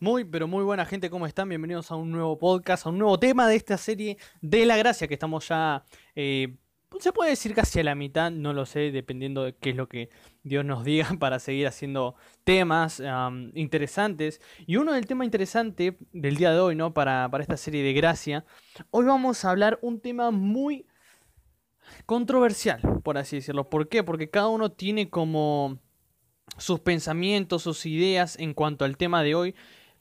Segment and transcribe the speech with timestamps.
[0.00, 1.48] Muy, pero muy buena gente, ¿cómo están?
[1.48, 5.08] Bienvenidos a un nuevo podcast, a un nuevo tema de esta serie de la gracia,
[5.08, 5.84] que estamos ya,
[6.14, 6.56] eh,
[7.00, 9.88] se puede decir casi a la mitad, no lo sé, dependiendo de qué es lo
[9.88, 10.10] que
[10.44, 12.14] Dios nos diga para seguir haciendo
[12.44, 13.02] temas
[13.54, 14.40] interesantes.
[14.66, 16.94] Y uno del tema interesante del día de hoy, ¿no?
[16.94, 18.44] Para, para esta serie de gracia,
[18.90, 20.86] hoy vamos a hablar un tema muy
[22.06, 23.68] controversial, por así decirlo.
[23.68, 24.02] ¿Por qué?
[24.02, 25.78] Porque cada uno tiene como
[26.58, 29.54] sus pensamientos, sus ideas en cuanto al tema de hoy.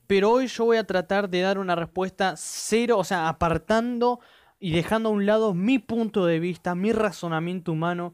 [0.08, 4.20] Pero hoy yo voy a tratar de dar una respuesta cero, o sea, apartando
[4.60, 8.14] y dejando a un lado mi punto de vista, mi razonamiento humano,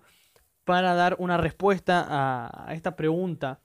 [0.64, 3.60] para dar una respuesta a, esta pregunta,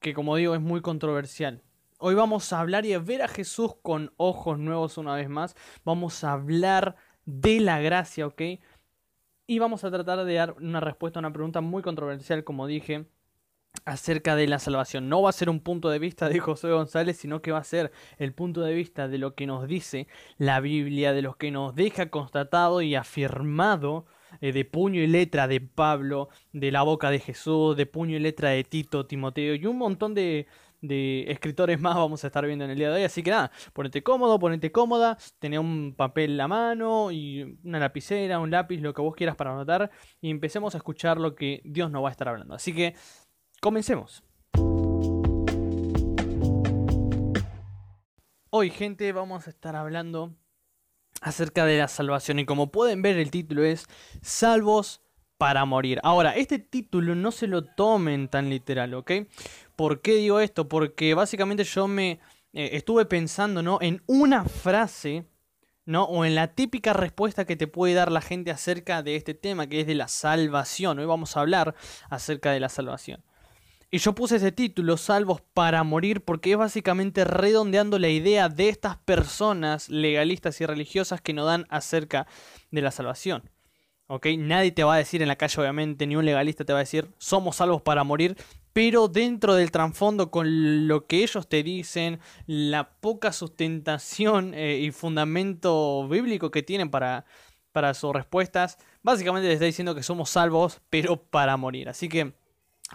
[0.00, 1.62] que como digo es muy controversial.
[2.00, 5.56] Hoy vamos a hablar y a ver a Jesús con ojos nuevos una vez más.
[5.84, 6.96] Vamos a hablar
[7.28, 8.40] de la gracia, ¿ok?
[9.46, 13.04] Y vamos a tratar de dar una respuesta a una pregunta muy controversial, como dije,
[13.84, 15.10] acerca de la salvación.
[15.10, 17.64] No va a ser un punto de vista de José González, sino que va a
[17.64, 20.08] ser el punto de vista de lo que nos dice
[20.38, 24.06] la Biblia, de lo que nos deja constatado y afirmado
[24.40, 28.20] eh, de puño y letra de Pablo, de la boca de Jesús, de puño y
[28.20, 30.46] letra de Tito, Timoteo y un montón de,
[30.80, 33.04] de escritores más vamos a estar viendo en el día de hoy.
[33.04, 37.78] Así que nada, ponete cómodo, ponete cómoda, tenés un papel en la mano y una
[37.78, 39.90] lapicera, un lápiz, lo que vos quieras para anotar
[40.20, 42.54] y empecemos a escuchar lo que Dios nos va a estar hablando.
[42.54, 42.94] Así que
[43.60, 44.22] comencemos.
[48.50, 50.34] Hoy, gente, vamos a estar hablando
[51.20, 53.86] acerca de la salvación y como pueden ver el título es
[54.22, 55.02] Salvos
[55.36, 56.00] para morir.
[56.02, 59.12] Ahora, este título no se lo tomen tan literal, ¿ok?
[59.78, 60.68] ¿Por qué digo esto?
[60.68, 62.18] Porque básicamente yo me
[62.52, 63.78] eh, estuve pensando, ¿no?
[63.80, 65.24] En una frase,
[65.84, 66.02] ¿no?
[66.02, 69.68] O en la típica respuesta que te puede dar la gente acerca de este tema,
[69.68, 70.98] que es de la salvación.
[70.98, 71.76] Hoy vamos a hablar
[72.10, 73.22] acerca de la salvación.
[73.88, 78.70] Y yo puse ese título, Salvos para morir, porque es básicamente redondeando la idea de
[78.70, 82.26] estas personas legalistas y religiosas que nos dan acerca
[82.72, 83.48] de la salvación.
[84.08, 84.26] ¿Ok?
[84.38, 86.80] Nadie te va a decir en la calle, obviamente, ni un legalista te va a
[86.80, 88.36] decir, somos salvos para morir,
[88.78, 94.92] pero dentro del trasfondo con lo que ellos te dicen, la poca sustentación eh, y
[94.92, 97.24] fundamento bíblico que tienen para,
[97.72, 101.88] para sus respuestas, básicamente les está diciendo que somos salvos, pero para morir.
[101.88, 102.34] Así que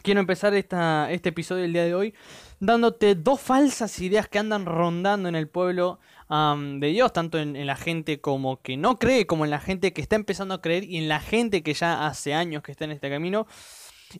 [0.03, 2.13] quiero empezar esta, este episodio del día de hoy
[2.61, 5.99] dándote dos falsas ideas que andan rondando en el pueblo
[6.29, 9.91] de Dios, tanto en, en, la gente como que no cree, como en la gente
[9.91, 12.85] que está empezando a creer y en la gente que ya hace años que está
[12.85, 13.47] en este camino.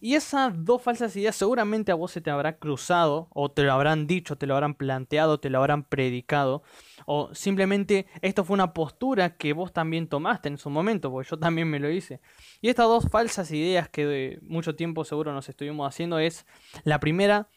[0.02, 3.74] Y esas dos falsas ideas seguramente a vos se te habrá cruzado, o te lo
[3.74, 6.64] habrán dicho, te lo habrán planteado, te lo habrán predicado,
[7.06, 11.40] o simplemente esto fue una postura que vos también tomaste en su momento, porque yo
[11.40, 12.22] también me lo hice.
[12.62, 16.46] Y estas dos falsas ideas que de mucho tiempo seguro nos estuvimos haciendo es,
[16.84, 17.48] la primera,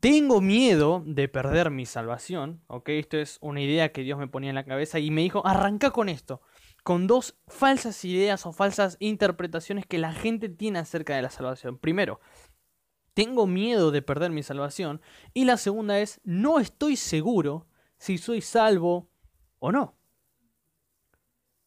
[0.00, 4.50] tengo miedo de perder mi salvación, ok, esto es una idea que Dios me ponía
[4.50, 6.40] en la cabeza y me dijo, arranca con esto
[6.82, 11.78] con dos falsas ideas o falsas interpretaciones que la gente tiene acerca de la salvación.
[11.78, 12.20] Primero,
[13.14, 15.00] tengo miedo de perder mi salvación.
[15.34, 17.66] Y la segunda es, no estoy seguro
[17.98, 19.10] si soy salvo
[19.58, 19.96] o no.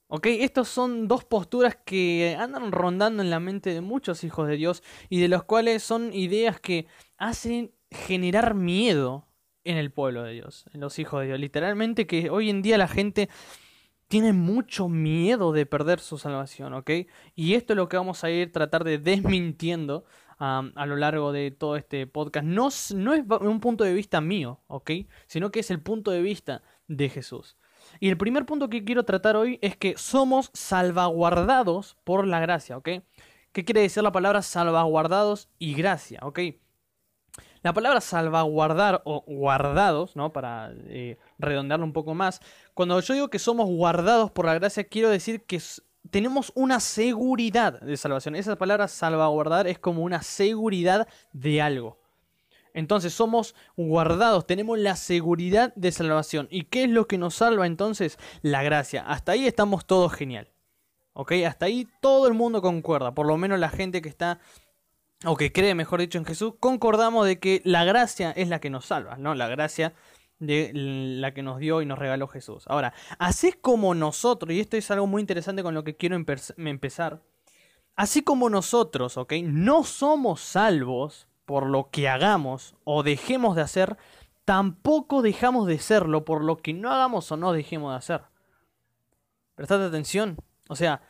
[0.07, 4.57] Ok, estas son dos posturas que andan rondando en la mente de muchos hijos de
[4.57, 6.85] Dios y de los cuales son ideas que
[7.18, 9.28] hacen generar miedo
[9.63, 11.40] en el pueblo de Dios, en los hijos de Dios.
[11.40, 13.29] Literalmente que hoy en día la gente
[14.13, 16.91] tiene mucho miedo de perder su salvación, ¿ok?
[17.34, 20.06] Y esto es lo que vamos a ir tratar de desmintiendo
[20.38, 22.46] a lo largo de todo este podcast.
[22.46, 24.91] No, no es un punto de vista mío, ¿ok?
[25.25, 27.57] Sino que es el punto de vista de Jesús.
[28.00, 32.78] Y el primer punto que quiero tratar hoy es que somos salvaguardados por la gracia,
[32.78, 32.90] ¿ok?
[33.52, 36.40] ¿Qué quiere decir la palabra salvaguardados y gracia, ¿ok?
[37.63, 40.34] La palabra salvaguardar o guardados, ¿no?
[40.34, 42.41] Para eh, redondearlo un poco más.
[42.74, 45.62] Cuando yo digo que somos guardados por la gracia, quiero decir que
[46.11, 48.35] tenemos una seguridad de salvación.
[48.35, 51.97] Esa palabra salvaguardar es como una seguridad de algo.
[52.73, 56.47] Entonces somos guardados, tenemos la seguridad de salvación.
[56.52, 58.17] ¿Y qué es lo que nos salva entonces?
[58.41, 59.05] La gracia.
[59.08, 60.49] Hasta ahí estamos todos genial.
[61.14, 61.32] ¿Ok?
[61.47, 63.14] Hasta ahí todo el mundo concuerda.
[63.14, 64.40] Por lo menos la gente que está
[65.25, 68.70] o que cree, mejor dicho, en Jesús, concordamos de que la gracia es la que
[68.70, 69.35] nos salva, ¿no?
[69.35, 69.93] La gracia
[70.40, 72.66] de la que nos dio y nos regaló Jesús.
[72.67, 77.22] Ahora, así como nosotros, y esto es algo muy interesante con lo que quiero empezar,
[77.96, 79.34] así como nosotros, ¿ok?
[79.43, 83.97] No somos salvos por lo que hagamos o dejemos de hacer,
[84.46, 88.22] tampoco dejamos de serlo por lo que no hagamos o no dejemos de hacer.
[89.55, 90.37] Prestate atención,
[90.67, 91.02] O sea,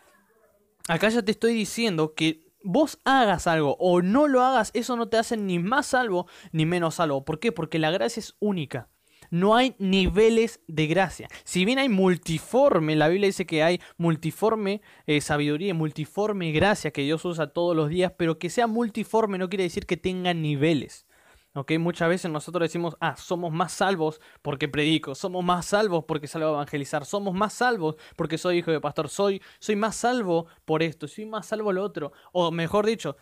[0.87, 5.09] acá ya te estoy diciendo que vos hagas algo o no lo hagas, eso no
[5.09, 7.25] te hace ni más salvo ni menos salvo.
[7.25, 7.51] ¿Por qué?
[7.51, 8.89] Porque la gracia es única.
[9.29, 11.27] No hay niveles de gracia.
[11.43, 17.01] Si bien hay multiforme, la Biblia dice que hay multiforme eh, sabiduría multiforme gracia que
[17.01, 21.07] Dios usa todos los días, pero que sea multiforme no quiere decir que tenga niveles.
[21.53, 21.73] ¿Ok?
[21.79, 26.49] Muchas veces nosotros decimos, ah, somos más salvos porque predico, somos más salvos porque salgo
[26.49, 30.83] a evangelizar, somos más salvos porque soy hijo de pastor, soy, soy más salvo por
[30.83, 33.17] esto, soy más salvo lo otro, o mejor dicho,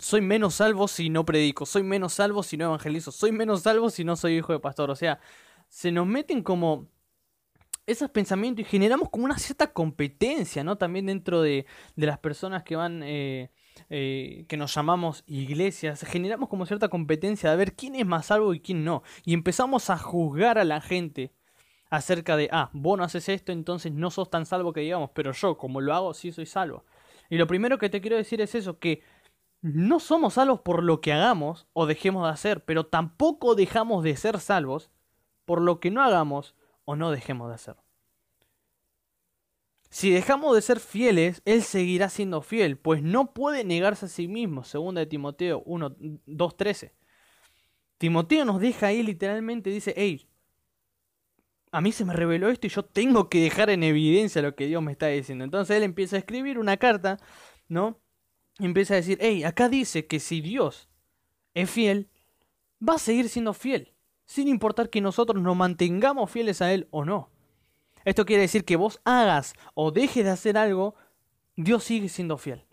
[0.00, 3.90] soy menos salvo si no predico, soy menos salvo si no evangelizo, soy menos salvo
[3.90, 4.90] si no soy hijo de pastor.
[4.90, 5.20] O sea,
[5.68, 6.88] se nos meten como
[7.86, 10.76] esos pensamientos y generamos como una cierta competencia, ¿no?
[10.76, 11.66] También dentro de,
[11.96, 13.50] de las personas que van, eh,
[13.90, 18.52] eh, que nos llamamos iglesias, generamos como cierta competencia de ver quién es más salvo
[18.54, 19.02] y quién no.
[19.24, 21.32] Y empezamos a juzgar a la gente
[21.90, 25.32] acerca de, ah, vos no haces esto, entonces no sos tan salvo que digamos, pero
[25.32, 26.84] yo, como lo hago, sí soy salvo.
[27.30, 29.02] Y lo primero que te quiero decir es eso, que
[29.60, 34.16] no somos salvos por lo que hagamos o dejemos de hacer, pero tampoco dejamos de
[34.16, 34.90] ser salvos
[35.44, 36.54] por lo que no hagamos
[36.84, 37.76] o no dejemos de hacer.
[39.90, 44.28] Si dejamos de ser fieles, Él seguirá siendo fiel, pues no puede negarse a sí
[44.28, 45.96] mismo, según de Timoteo 1,
[46.26, 46.94] 2, 13.
[47.96, 50.28] Timoteo nos deja ahí literalmente, dice, hey,
[51.72, 54.66] a mí se me reveló esto y yo tengo que dejar en evidencia lo que
[54.66, 55.44] Dios me está diciendo.
[55.44, 57.18] Entonces él empieza a escribir una carta,
[57.68, 58.00] ¿no?
[58.58, 60.88] empieza a decir, hey, acá dice que si Dios
[61.54, 62.10] es fiel,
[62.86, 63.94] va a seguir siendo fiel,
[64.24, 67.30] sin importar que nosotros nos mantengamos fieles a Él o no.
[68.08, 70.94] Esto quiere decir que vos hagas o dejes de hacer algo,
[71.56, 72.64] Dios sigue siendo fiel.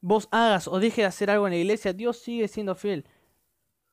[0.00, 3.06] Vos hagas o dejes de hacer algo en la iglesia, Dios sigue siendo fiel.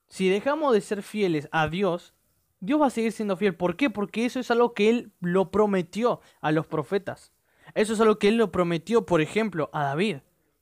[0.08, 2.14] Si dejamos de ser fieles a Dios,
[2.60, 3.56] Dios va a seguir siendo fiel.
[3.56, 3.90] ¿Por qué?
[3.90, 7.32] Porque eso es algo que Él lo prometió a los profetas.
[7.74, 10.18] Eso es algo que Él lo prometió, por ejemplo, a David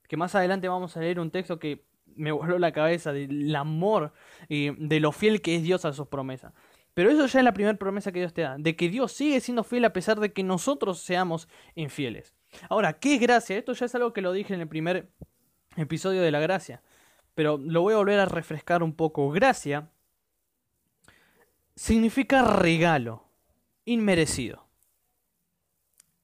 [0.09, 1.85] que más adelante vamos a leer un texto que
[2.15, 4.11] me voló la cabeza del amor
[4.49, 6.51] y de lo fiel que es Dios a sus promesas.
[6.99, 9.39] Pero eso ya es la primera promesa que Dios te da, de que Dios sigue
[9.39, 12.35] siendo fiel a pesar de que nosotros seamos infieles.
[12.67, 13.57] Ahora, ¿qué es gracia?
[13.57, 15.09] Esto ya es algo que lo dije en el primer
[15.77, 16.83] episodio de la gracia,
[17.35, 19.29] pero lo voy a volver a refrescar un poco.
[19.31, 19.89] Gracia
[21.73, 23.23] significa regalo,
[23.85, 24.67] inmerecido.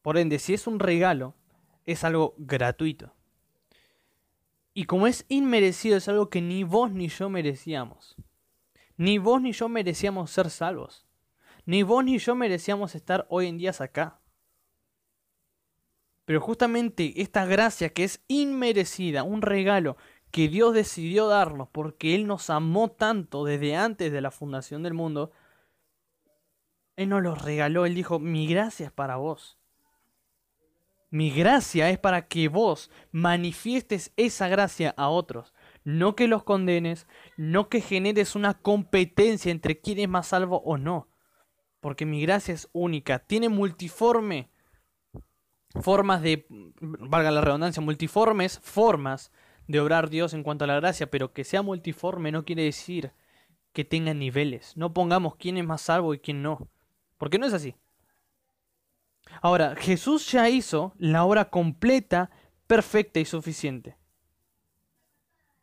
[0.01, 1.35] Por ende, si es un regalo,
[1.85, 3.13] es algo gratuito.
[4.73, 8.17] Y como es inmerecido, es algo que ni vos ni yo merecíamos.
[8.97, 11.05] Ni vos ni yo merecíamos ser salvos.
[11.65, 14.19] Ni vos ni yo merecíamos estar hoy en día acá.
[16.25, 19.95] Pero justamente esta gracia que es inmerecida, un regalo
[20.31, 24.93] que Dios decidió darnos porque Él nos amó tanto desde antes de la fundación del
[24.93, 25.31] mundo,
[26.95, 29.57] Él nos lo regaló, Él dijo, mi gracia es para vos.
[31.09, 35.53] Mi gracia es para que vos manifiestes esa gracia a otros.
[35.85, 40.77] No que los condenes, no que generes una competencia entre quién es más salvo o
[40.77, 41.07] no.
[41.79, 44.49] Porque mi gracia es única, tiene multiforme
[45.81, 46.45] formas de,
[46.81, 49.31] valga la redundancia, multiformes formas
[49.67, 53.13] de obrar Dios en cuanto a la gracia, pero que sea multiforme no quiere decir
[53.73, 54.75] que tenga niveles.
[54.75, 56.67] No pongamos quién es más salvo y quién no.
[57.17, 57.75] Porque no es así.
[59.41, 62.31] Ahora, Jesús ya hizo la obra completa,
[62.67, 63.97] perfecta y suficiente.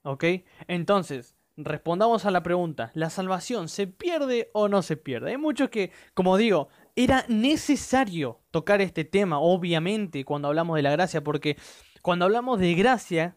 [0.02, 0.24] ¿Ok?
[0.66, 5.30] Entonces, respondamos a la pregunta, ¿la salvación se pierde o no se pierde?
[5.30, 10.90] Hay muchos que, como digo, era necesario tocar este tema, obviamente, cuando hablamos de la
[10.90, 11.56] gracia, porque
[12.02, 13.36] cuando hablamos de gracia,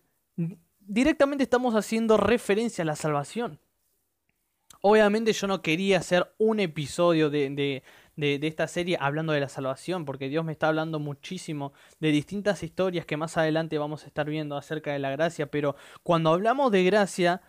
[0.79, 3.59] directamente estamos haciendo referencia a la salvación.
[4.81, 7.83] Obviamente yo no quería hacer un episodio de, de,
[8.17, 13.05] esta serie hablando de la salvación, porque Dios me está hablando muchísimo de distintas historias
[13.05, 16.83] que más adelante vamos a estar viendo acerca de la gracia, pero cuando hablamos de
[16.83, 17.41] gracia,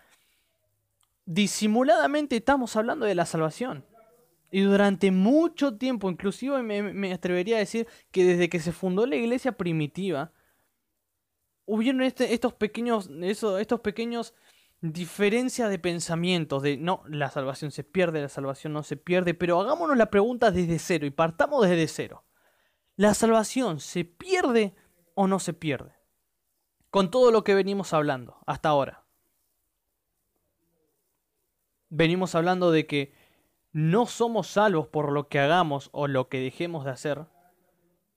[1.24, 3.84] disimuladamente estamos hablando de la salvación.
[4.50, 9.16] Y durante mucho tiempo, inclusive me, atrevería a decir que desde que se fundó la
[9.16, 10.32] iglesia primitiva,
[11.64, 14.34] hubieron este, estos pequeños, eso, estos pequeños
[14.92, 19.60] diferencia de pensamientos, de no, la salvación se pierde, la salvación no se pierde, pero
[19.60, 22.24] hagámonos la pregunta desde cero y partamos desde cero.
[22.96, 24.74] ¿La salvación se pierde
[25.14, 25.94] o no se pierde?
[26.90, 29.04] Con todo lo que venimos hablando hasta ahora.
[31.88, 33.14] Venimos hablando de que
[33.72, 37.26] no somos salvos por lo que hagamos o lo que dejemos de hacer,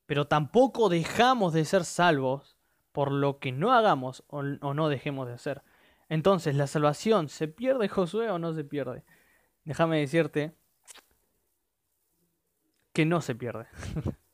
[0.05, 2.57] pero tampoco dejamos de ser salvos
[2.91, 5.61] por lo que no hagamos o, no dejemos de hacer.
[6.09, 9.03] Entonces, ¿la salvación se pierde Josué o no se pierde?
[9.63, 10.55] Déjame decirte
[12.93, 13.67] que no se pierde.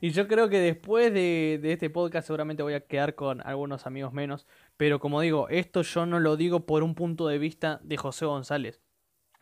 [0.00, 3.86] Y yo creo que después de, de, este podcast seguramente voy a quedar con algunos
[3.86, 4.46] amigos menos.
[4.76, 8.26] Pero como digo, esto yo no lo digo por un punto de vista de José
[8.26, 8.82] González.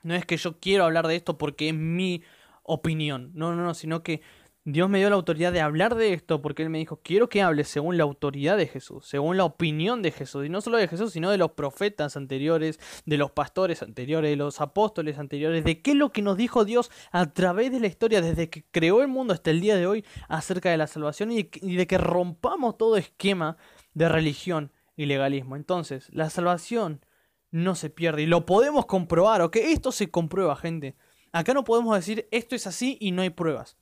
[0.03, 2.23] No es que yo quiero hablar de esto porque es mi
[2.63, 3.33] opinión.
[3.35, 4.23] No, no, no, sino que
[4.69, 7.41] Dios me dio la autoridad de hablar de esto porque Él me dijo, quiero que
[7.41, 10.89] hables según la autoridad de Jesús, según la opinión de Jesús, y no solo de
[10.89, 15.83] Jesús, sino de los profetas anteriores, de los pastores anteriores, de los apóstoles anteriores, de
[15.83, 19.03] qué es lo que nos dijo Dios a través de la historia desde que creó
[19.03, 22.77] el mundo hasta el día de hoy acerca de la salvación y de que rompamos
[22.77, 23.59] todo esquema
[23.95, 25.55] de religión y legalismo.
[25.55, 27.07] Entonces, la salvación
[27.53, 29.59] no se pierde y lo podemos comprobar, ¿ok?
[29.59, 30.97] Esto se comprueba, gente.
[31.31, 33.77] Acá no podemos decir esto es así y no hay pruebas.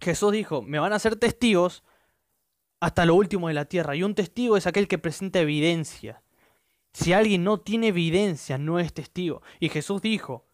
[0.00, 1.82] Jesús dijo, me van a ser testigos
[2.80, 3.96] hasta lo último de la tierra.
[3.96, 6.22] Y un testigo es aquel que presenta evidencia.
[6.92, 9.42] Si alguien no tiene evidencia, no es testigo.
[9.60, 10.46] Y Jesús dijo,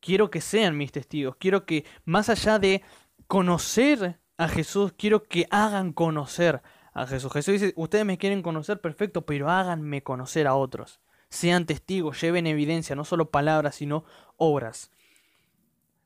[0.00, 1.36] quiero que sean mis testigos.
[1.36, 2.82] Quiero que, más allá de
[3.26, 6.62] conocer a Jesús, quiero que hagan conocer
[6.94, 7.32] a Jesús.
[7.32, 11.00] Jesús dice, ustedes me quieren conocer, perfecto, pero háganme conocer a otros.
[11.28, 14.04] Sean testigos, lleven evidencia, no solo palabras, sino
[14.36, 14.90] obras.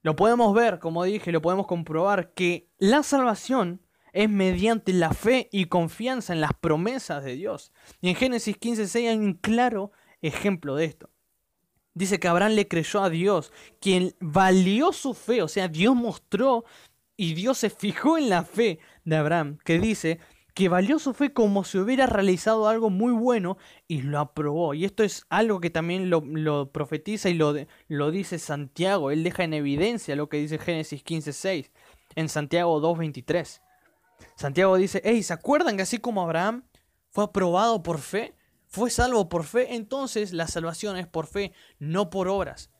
[0.02, 3.80] Lo podemos ver, como dije, lo podemos comprobar, que la salvación
[4.12, 7.72] es mediante la fe y confianza en las promesas de Dios.
[8.00, 11.10] Y en Génesis 15:6 hay un claro ejemplo de esto.
[11.94, 16.64] Dice que Abraham le creyó a Dios, quien valió su fe, o sea, Dios mostró
[17.16, 20.18] y Dios se fijó en la fe de Abraham, que dice
[20.54, 23.56] que valió su fe como si hubiera realizado algo muy bueno
[23.88, 24.74] y lo aprobó.
[24.74, 27.54] Y esto es algo que también lo, profetiza y lo,
[27.88, 29.10] lo, dice Santiago.
[29.10, 31.70] Él deja en evidencia lo que dice Génesis 15.6
[32.16, 33.60] en Santiago 2.23.
[34.36, 36.64] Santiago dice, hey, ¿se acuerdan que así como Abraham
[37.10, 38.34] fue aprobado por fe?
[38.66, 42.70] Fue salvo por fe, entonces la salvación es por fe, no por obras.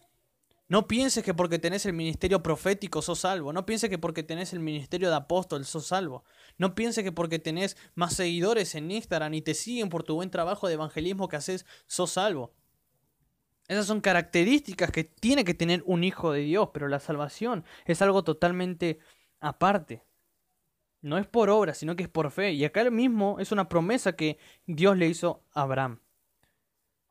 [0.72, 3.52] No pienses que porque tenés el ministerio profético sos salvo.
[3.52, 6.24] No pienses que porque tenés el ministerio de apóstol sos salvo.
[6.56, 10.30] No pienses que porque tenés más seguidores en Instagram y te siguen por tu buen
[10.30, 12.54] trabajo de evangelismo que haces sos salvo.
[13.68, 18.00] Esas son características que tiene que tener un hijo de Dios, pero la salvación es
[18.00, 18.98] algo totalmente
[19.40, 20.02] aparte.
[21.02, 22.52] No es por obra, sino que es por fe.
[22.52, 26.00] Y acá mismo es una promesa que Dios le hizo a Abraham.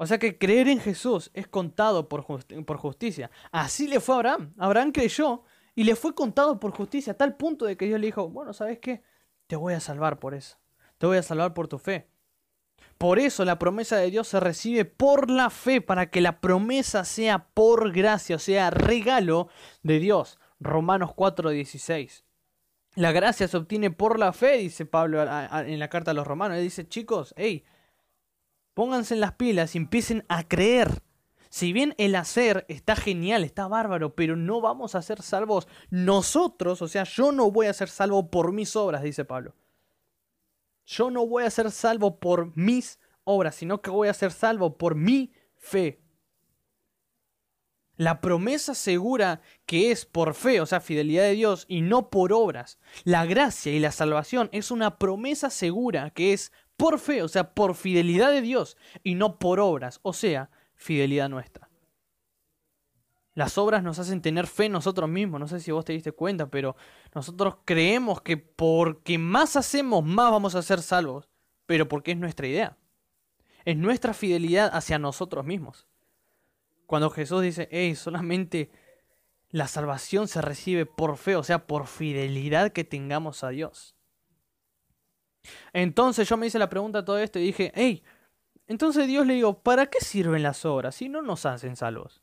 [0.02, 2.26] O sea que creer en Jesús es contado por,
[2.66, 3.30] por justicia.
[3.52, 4.54] Así le fue a Abraham.
[4.58, 5.44] Abraham creyó
[5.76, 8.52] y le fue contado por justicia a tal punto de que Dios le dijo, bueno,
[8.52, 9.04] ¿sabes qué?
[9.46, 10.58] Te voy a salvar por eso.
[10.98, 12.10] Te voy a salvar por tu fe.
[12.98, 17.06] Por eso la promesa de Dios se recibe por la fe, para que la promesa
[17.06, 19.50] sea por gracia, o sea, regalo
[19.84, 20.40] de Dios.
[20.60, 22.24] Romanos 4:16.
[22.96, 26.58] La gracia se obtiene por la fe, dice Pablo en la carta a los romanos.
[26.58, 27.64] Él dice, chicos, hey,
[28.74, 31.02] Pónganse en las pilas y empiecen a creer.
[31.50, 36.82] Si bien el hacer está genial, está bárbaro, pero no vamos a ser salvos nosotros,
[36.82, 39.54] o sea, yo no voy a ser salvo por mis obras, dice Pablo.
[40.86, 44.78] Yo no voy a ser salvo por mis obras, sino que voy a ser salvo
[44.78, 46.02] por mi fe.
[47.98, 52.34] La promesa segura que es por fe, o sea, fidelidad de Dios, y no por
[52.34, 52.80] obras.
[53.04, 56.52] La gracia y la salvación es una promesa segura que es
[56.82, 61.30] por fe, o sea, por fidelidad de Dios y no por obras, o sea, fidelidad
[61.30, 61.70] nuestra.
[63.36, 66.50] Las obras nos hacen tener fe nosotros mismos, no sé si vos te diste cuenta,
[66.50, 66.76] pero
[67.14, 71.30] nosotros creemos que porque más hacemos, más vamos a ser salvos,
[71.68, 72.76] pero porque es nuestra idea.
[73.64, 75.88] Es nuestra fidelidad hacia nosotros mismos.
[76.88, 78.72] Cuando Jesús dice, hey, solamente
[79.52, 83.96] la salvación se recibe por fe, o sea, por fidelidad que tengamos a Dios.
[85.74, 88.04] Entonces yo me hice la pregunta todo esto y dije, hey,
[88.68, 92.22] entonces Dios le digo, ¿para qué sirven las obras si no nos hacen salvos?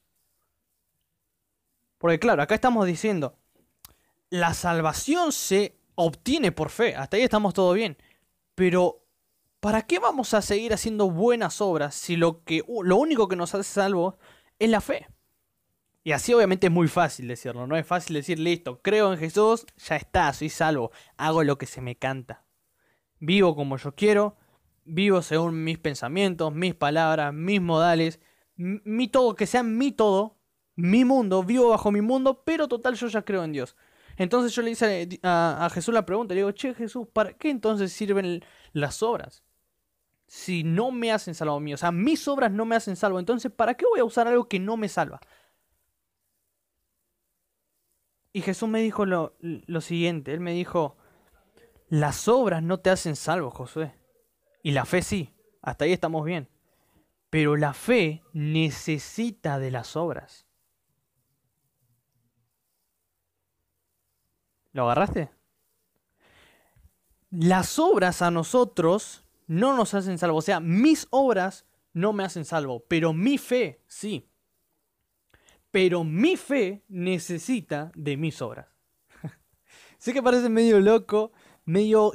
[1.98, 3.36] Porque claro, acá estamos diciendo,
[4.30, 7.98] la salvación se obtiene por fe, hasta ahí estamos todo bien,
[8.54, 9.04] pero
[9.60, 13.54] ¿para qué vamos a seguir haciendo buenas obras si lo, que, lo único que nos
[13.54, 14.14] hace salvos
[14.58, 15.08] es la fe?
[16.04, 19.66] Y así obviamente es muy fácil decirlo, no es fácil decir, listo, creo en Jesús,
[19.76, 22.47] ya está, soy salvo, hago lo que se me canta
[23.20, 24.36] vivo como yo quiero,
[24.84, 28.20] vivo según mis pensamientos, mis palabras, mis modales,
[28.56, 30.38] mi todo, que sea mi todo,
[30.74, 33.76] mi mundo, vivo bajo mi mundo, pero total yo ya creo en Dios.
[34.16, 37.92] Entonces yo le hice a, Jesús la pregunta, le digo, che Jesús, ¿para qué entonces
[37.92, 39.44] sirven las obras?
[40.26, 43.50] Si no me hacen salvo mío, o sea, mis obras no me hacen salvo, entonces
[43.52, 45.20] ¿para qué voy a usar algo que no me salva?
[48.32, 50.97] Y Jesús me dijo lo siguiente, él me dijo,
[51.88, 53.94] las obras no te hacen salvo, Josué.
[54.62, 56.48] Y la fe sí, hasta ahí estamos bien.
[57.30, 60.46] Pero la fe necesita de las obras.
[64.72, 65.30] ¿Lo agarraste?
[67.30, 70.38] las obras a nosotros no nos hacen salvo.
[70.38, 74.28] O sea, mis obras no me hacen salvo, pero mi fe sí.
[75.70, 78.68] Pero mi fe necesita de mis obras.
[79.98, 81.32] sé que parece medio loco,
[81.68, 82.12] medio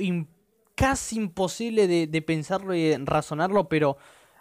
[0.76, 3.98] casi imposible de, pensarlo y de razonarlo, pero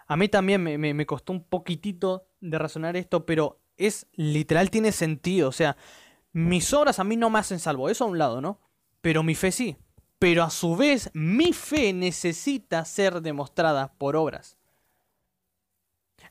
[0.07, 4.91] a mí también me, me costó un poquitito de razonar esto, pero es literal, tiene
[4.91, 5.49] sentido.
[5.49, 5.77] O sea,
[6.31, 8.59] mis obras a mí no me hacen salvo, eso a un lado, ¿no?
[9.01, 9.77] Pero mi fe sí.
[10.17, 14.57] Pero a su vez, mi fe necesita ser demostrada por obras.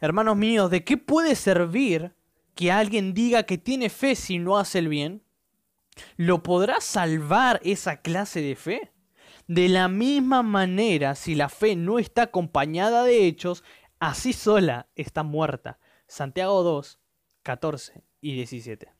[0.00, 2.14] Hermanos míos, ¿de qué puede servir
[2.56, 5.22] que alguien diga que tiene fe si no hace el bien?
[6.16, 8.92] ¿Lo podrá salvar esa clase de fe?
[9.46, 13.64] De la misma manera, si la fe no está acompañada de hechos,
[13.98, 15.78] así sola está muerta.
[16.06, 17.00] Santiago 2,
[17.42, 18.92] 14 y 17.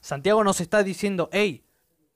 [0.00, 1.66] Santiago nos está diciendo, hey,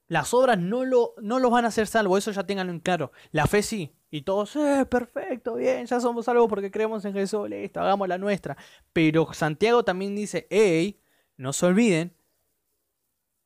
[0.06, 3.12] las obras no lo, no los van a hacer salvo, eso ya tenganlo en claro.
[3.30, 3.96] La fe sí.
[4.10, 8.18] Y todos, eh, perfecto, bien, ya somos salvos porque creemos en Jesús, listo, hagamos la
[8.18, 8.56] nuestra.
[8.92, 11.00] Pero Santiago también dice, hey,
[11.36, 12.14] no se olviden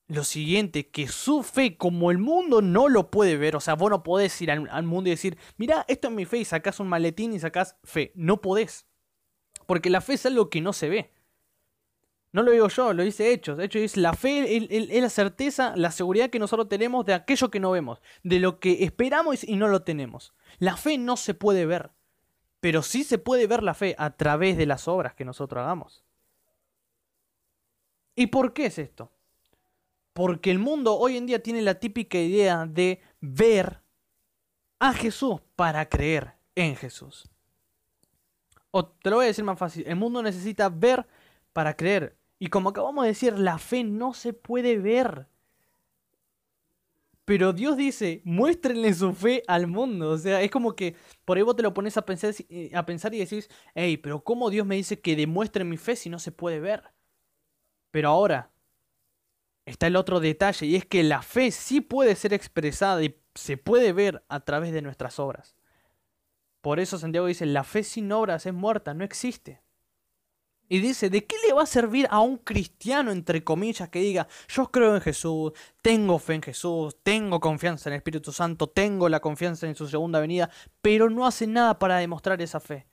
[0.08, 3.90] lo siguiente, que su fe, como el mundo no lo puede ver, o sea, vos
[3.90, 6.80] no podés ir al, al mundo y decir, mira, esto es mi fe y sacás
[6.80, 8.12] un maletín y sacás fe.
[8.14, 8.86] No podés.
[9.66, 11.10] Porque la fe es algo que no se ve.
[12.32, 13.58] No lo digo yo, lo dice Hechos.
[13.58, 17.50] De hecho, dice la fe es la certeza, la seguridad que nosotros tenemos de aquello
[17.50, 20.34] que no vemos, de lo que esperamos y no lo tenemos.
[20.58, 21.90] La fe no se puede ver,
[22.60, 26.04] pero sí se puede ver la fe a través de las obras que nosotros hagamos.
[28.14, 29.10] ¿Y por qué es esto?
[30.18, 33.84] Porque el mundo hoy en día tiene la típica idea de ver
[34.80, 37.30] a Jesús para creer en Jesús.
[38.72, 41.06] O te lo voy a decir más fácil, el mundo necesita ver
[41.52, 42.16] para creer.
[42.40, 45.28] Y como acabamos de decir, la fe no se puede ver.
[47.24, 50.10] Pero Dios dice, muéstrenle su fe al mundo.
[50.10, 52.84] O sea, es como que por ahí vos te lo pones a pensar, eh, a
[52.84, 56.18] pensar y decís, hey, pero ¿cómo Dios me dice que demuestre mi fe si no
[56.18, 56.82] se puede ver?
[57.92, 58.50] Pero ahora
[59.68, 63.56] está el otro detalle y es que la fe sí puede ser expresada y se
[63.56, 65.56] puede ver a través de nuestras obras.
[66.60, 69.62] Por eso Santiago dice, la fe sin obras es muerta, no existe.
[70.70, 74.28] Y dice, ¿de qué le va a servir a un cristiano, entre comillas, que diga,
[74.48, 79.08] yo creo en Jesús, tengo fe en Jesús, tengo confianza en el Espíritu Santo, tengo
[79.08, 80.50] la confianza en su segunda venida,
[80.82, 82.86] pero no hace nada para demostrar esa fe?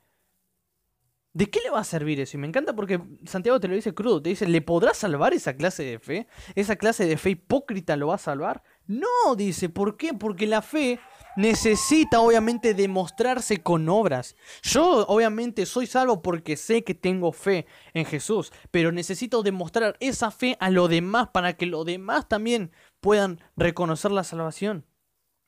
[1.35, 2.37] ¿De qué le va a servir eso?
[2.37, 5.53] Y me encanta porque Santiago te lo dice crudo, te dice, ¿le podrá salvar esa
[5.53, 6.27] clase de fe?
[6.55, 8.63] ¿Esa clase de fe hipócrita lo va a salvar?
[8.87, 10.13] No, dice, ¿por qué?
[10.13, 10.97] Porque la fe
[11.35, 14.37] necesita obviamente demostrarse con obras.
[14.63, 20.31] Yo obviamente soy salvo porque sé que tengo fe en Jesús, pero necesito demostrar esa
[20.31, 22.71] fe a los demás para que los demás también
[23.01, 24.85] puedan reconocer la salvación.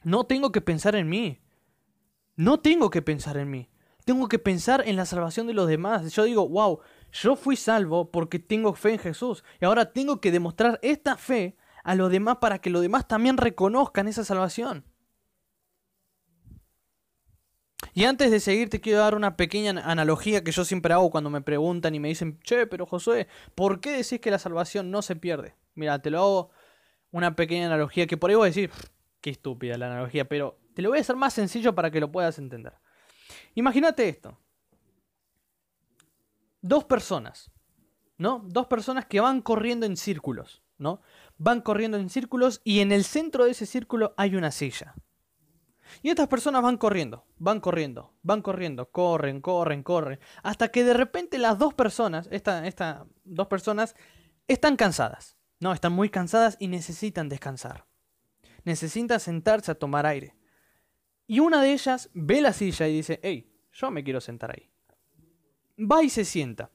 [0.04, 1.40] No tengo que pensar en mí.
[2.36, 3.70] No tengo que pensar en mí.
[4.08, 6.14] Tengo que pensar en la salvación de los demás.
[6.14, 6.80] Yo digo, wow,
[7.12, 9.44] yo fui salvo porque tengo fe en Jesús.
[9.60, 13.36] Y ahora tengo que demostrar esta fe a los demás para que los demás también
[13.36, 14.86] reconozcan esa salvación.
[17.94, 21.30] Y antes de seguir te quiero dar una pequeña analogía que yo siempre hago cuando
[21.30, 25.02] me preguntan y me dicen, che, pero Josué, ¿por qué decís que la salvación no
[25.02, 25.56] se pierde?
[25.76, 26.52] Mira, te lo hago
[27.12, 28.72] una pequeña analogía que por ahí voy a decir,
[29.20, 32.10] qué estúpida la analogía, pero te lo voy a hacer más sencillo para que lo
[32.10, 32.72] puedas entender.
[33.56, 34.38] Imagínate esto.
[36.62, 37.52] Dos personas,
[38.18, 38.44] ¿no?
[38.46, 41.02] Dos personas que van corriendo en círculos, ¿no?
[41.38, 44.96] Van corriendo en círculos y en el centro de ese círculo hay una silla.
[46.02, 50.94] Y estas personas van corriendo, van corriendo, van corriendo, corren, corren, corren, hasta que de
[50.94, 53.96] repente las dos personas, estas dos personas,
[54.48, 55.38] están cansadas.
[55.60, 57.86] No, están muy cansadas y necesitan descansar.
[58.64, 60.36] Necesitan sentarse a tomar aire.
[61.28, 64.70] Y una de ellas ve la silla y dice, hey, yo me quiero sentar ahí.
[65.80, 66.72] Va y se sienta.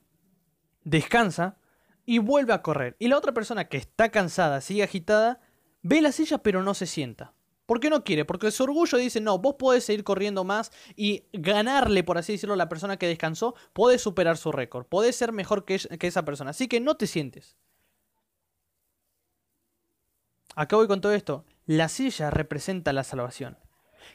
[0.84, 1.58] Descansa
[2.04, 2.96] y vuelve a correr.
[2.98, 5.40] Y la otra persona que está cansada, sigue agitada,
[5.82, 7.34] ve la silla pero no se sienta.
[7.66, 8.24] ¿Por qué no quiere?
[8.24, 12.54] Porque su orgullo dice, no, vos podés seguir corriendo más y ganarle, por así decirlo,
[12.54, 16.50] a la persona que descansó, podés superar su récord, podés ser mejor que, esa persona.
[16.50, 17.56] Así que no te sientes.
[20.54, 21.46] Acá voy con todo esto.
[21.64, 23.56] La silla representa la salvación.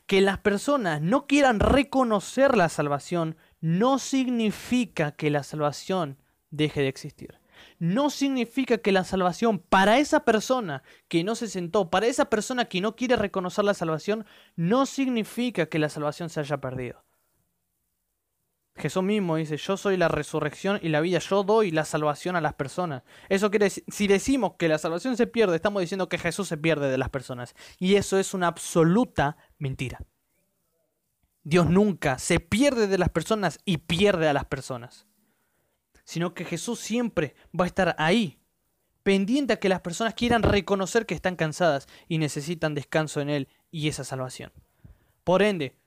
[0.06, 6.18] Que las personas no quieran reconocer la salvación no significa que la salvación
[6.52, 7.40] deje de existir
[7.80, 12.66] no significa que la salvación para esa persona que no se sentó, para esa persona
[12.66, 17.04] que no quiere reconocer la salvación, no significa que la salvación se haya perdido.
[18.78, 22.42] Jesús mismo dice, yo soy la resurrección y la vida, yo doy la salvación a
[22.42, 23.02] las personas.
[23.28, 26.58] Eso quiere decir, si decimos que la salvación se pierde, estamos diciendo que Jesús se
[26.58, 27.56] pierde de las personas.
[27.80, 30.00] Y eso es una absoluta mentira.
[31.44, 35.06] Dios nunca se pierde de las personas y pierde a las personas.
[36.04, 38.40] Sino que Jesús siempre va a estar ahí,
[39.04, 43.48] pendiente a que las personas quieran reconocer que están cansadas y necesitan descanso en Él
[43.72, 44.52] y esa salvación.
[45.24, 45.78] Por ende,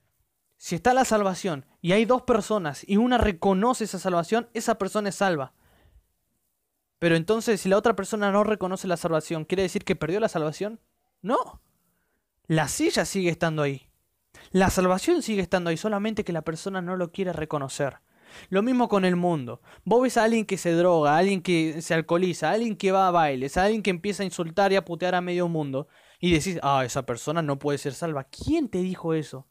[0.56, 5.09] si está la salvación y hay dos personas y una reconoce esa salvación, esa persona
[5.09, 5.52] es salva.
[6.98, 10.28] Pero entonces, si la otra persona no reconoce la salvación, ¿quiere decir que perdió la
[10.28, 10.80] salvación?
[11.22, 11.62] No.
[12.50, 13.86] La silla sigue estando ahí.
[14.50, 17.98] La salvación sigue estando ahí, solamente que la persona no lo quiere reconocer.
[18.48, 19.62] Lo mismo con el mundo.
[19.84, 22.90] Vos ves a alguien que se droga, a alguien que se alcoholiza, a alguien que
[22.90, 25.86] va a bailes, a alguien que empieza a insultar y a putear a medio mundo,
[26.18, 28.24] y decís, ah, esa persona no puede ser salva.
[28.24, 29.46] ¿Quién te dijo eso?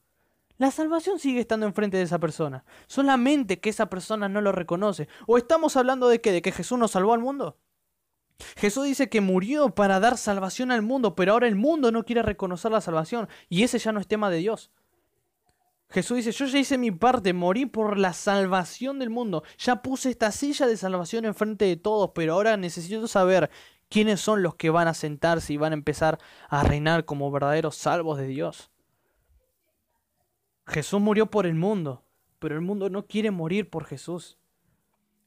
[0.58, 5.08] La salvación sigue estando enfrente de esa persona, solamente que esa persona no lo reconoce.
[5.26, 6.34] ¿O estamos hablando de qué?
[6.34, 7.60] ¿De que Jesús nos salvó al mundo?
[8.58, 12.22] Jesús dice que murió para dar salvación al mundo, pero ahora el mundo no quiere
[12.22, 14.72] reconocer la salvación, y ese ya no es tema de Dios.
[15.90, 20.12] Jesús dice, yo ya hice mi parte, morí por la salvación del mundo, ya puse
[20.12, 23.50] esta silla de salvación enfrente de todos, pero ahora necesito saber
[23.90, 27.76] quiénes son los que van a sentarse y van a empezar a reinar como verdaderos
[27.76, 28.70] salvos de Dios.
[30.68, 32.04] Jesús murió por el mundo,
[32.38, 34.38] pero el mundo no quiere morir por Jesús.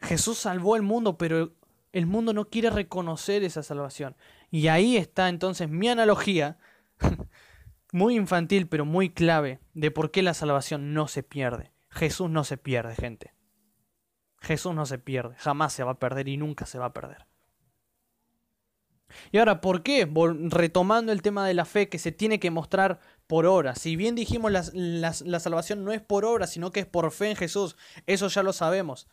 [0.00, 1.52] Jesús salvó el mundo, pero
[1.92, 4.16] el mundo no quiere reconocer esa salvación.
[4.50, 6.58] Y ahí está entonces mi analogía,
[7.92, 11.72] muy infantil, pero muy clave, de por qué la salvación no se pierde.
[11.90, 13.34] Jesús no se pierde, gente.
[14.40, 17.26] Jesús no se pierde, jamás se va a perder y nunca se va a perder.
[19.30, 20.10] Y ahora, ¿por qué?
[20.48, 23.74] Retomando el tema de la fe que se tiene que mostrar por obra.
[23.74, 27.30] Si bien dijimos la, la, salvación no es por obra, sino que es por fe
[27.30, 27.76] en Jesús,
[28.06, 29.08] eso ya lo sabemos.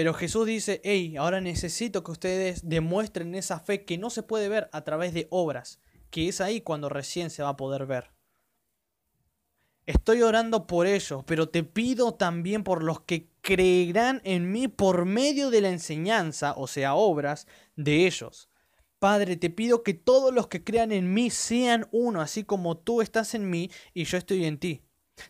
[0.00, 4.48] Pero Jesús dice, hey, ahora necesito que ustedes demuestren esa fe que no se puede
[4.48, 8.10] ver a través de obras, que es ahí cuando recién se va a poder ver.
[9.84, 15.04] Estoy orando por ellos, pero te pido también por los que creerán en mí por
[15.04, 18.48] medio de la enseñanza, o sea, obras de ellos.
[19.00, 23.02] Padre, te pido que todos los que crean en mí sean uno, así como tú
[23.02, 24.80] estás en mí y yo estoy en ti.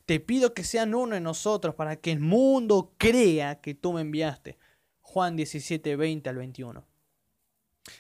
[0.07, 4.00] Te pido que sean uno en nosotros para que el mundo crea que tú me
[4.00, 4.59] enviaste.
[5.00, 6.87] Juan 17, 20 al 21.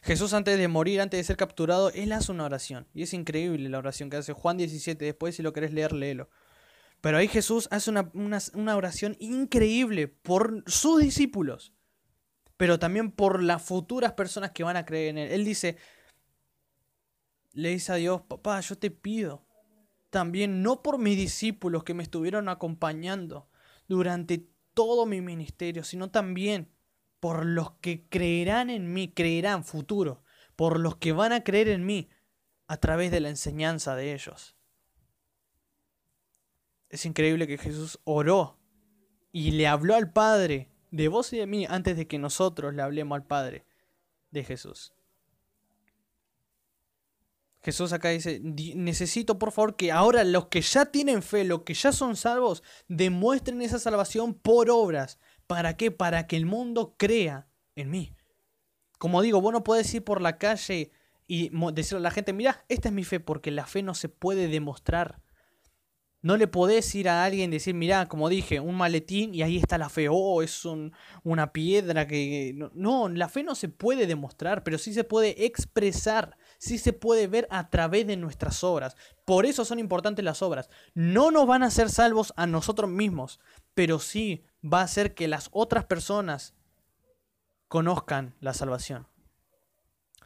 [0.02, 2.86] Jesús antes de morir, antes de ser capturado, él hace una oración.
[2.94, 5.04] Y es increíble la oración que hace Juan 17.
[5.04, 6.28] Después, si lo querés leer, léelo.
[7.00, 11.72] Pero ahí Jesús hace una, una oración increíble por sus discípulos
[12.60, 15.32] pero también por las futuras personas que van a creer en Él.
[15.32, 15.78] Él dice,
[17.52, 19.46] le dice a Dios, papá, yo te pido
[20.10, 23.48] también, no por mis discípulos que me estuvieron acompañando
[23.88, 26.70] durante todo mi ministerio, sino también
[27.20, 30.22] por los que creerán en mí, creerán futuro,
[30.56, 32.08] por los que van a creer en mí
[32.66, 34.56] a través de la enseñanza de ellos.
[36.88, 38.58] Es increíble que Jesús oró
[39.32, 42.82] y le habló al Padre de vos y de mí antes de que nosotros le
[42.82, 43.64] hablemos al Padre
[44.30, 44.92] de Jesús.
[47.62, 51.74] Jesús acá dice, necesito por favor que ahora los que ya tienen fe, los que
[51.74, 55.18] ya son salvos, demuestren esa salvación por obras.
[55.46, 55.90] ¿Para qué?
[55.90, 58.14] Para que el mundo crea en mí.
[58.98, 60.92] Como digo, vos no podés ir por la calle
[61.26, 64.08] y decirle a la gente, mira, esta es mi fe, porque la fe no se
[64.08, 65.22] puede demostrar.
[66.22, 69.56] No le podés ir a alguien y decir, mirá, como dije, un maletín y ahí
[69.56, 70.08] está la fe.
[70.10, 70.66] Oh, es
[71.22, 72.54] una piedra que...
[72.74, 77.26] No, la fe no se puede demostrar, pero sí se puede expresar, sí se puede
[77.26, 78.94] ver a través de nuestras obras.
[79.24, 80.68] Por eso son importantes las obras.
[80.94, 83.40] No nos van a hacer salvos a nosotros mismos,
[83.74, 86.54] pero sí va a hacer que las otras personas
[87.66, 89.08] conozcan la salvación.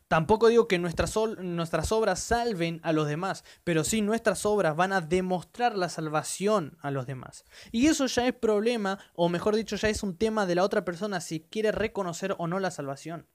[0.09, 4.93] Tampoco digo que nuestras, nuestras obras salven a los demás, pero sí nuestras obras van
[4.93, 7.45] a demostrar la salvación a los demás.
[7.71, 10.85] Y eso ya es problema, o mejor dicho, ya es un tema de la otra
[10.85, 13.29] persona si quiere reconocer o no la salvación.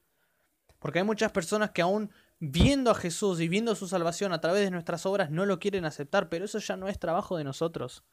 [0.79, 4.63] Porque hay muchas personas que aún viendo a Jesús y viendo su salvación a través
[4.63, 8.04] de nuestras obras no lo quieren aceptar, pero eso ya no es trabajo de nosotros.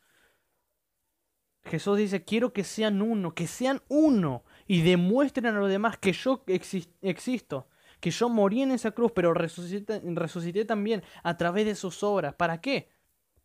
[1.64, 6.12] Jesús dice, quiero que sean uno, que sean uno y demuestren a los demás que
[6.12, 6.44] yo
[7.02, 7.68] existo
[8.00, 12.34] que yo morí en esa cruz, pero resucité, resucité también a través de sus obras.
[12.34, 12.90] ¿Para qué?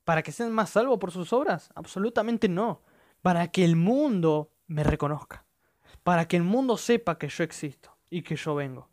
[0.04, 1.72] ¿Para que sean más salvos por sus obras?
[1.76, 2.84] Absolutamente no.
[3.24, 5.46] Para que el mundo me reconozca.
[6.04, 8.91] Para que el mundo sepa que yo existo y que yo vengo.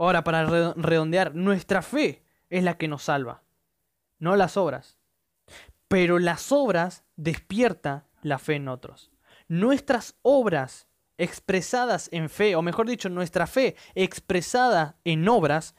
[0.00, 3.42] Ahora, para redondear, nuestra fe es la que nos salva,
[4.18, 4.96] no las obras.
[5.88, 9.10] Pero las obras despierta la fe en otros.
[9.46, 15.74] Nuestras obras expresadas en fe, o mejor dicho, nuestra fe expresada en obras,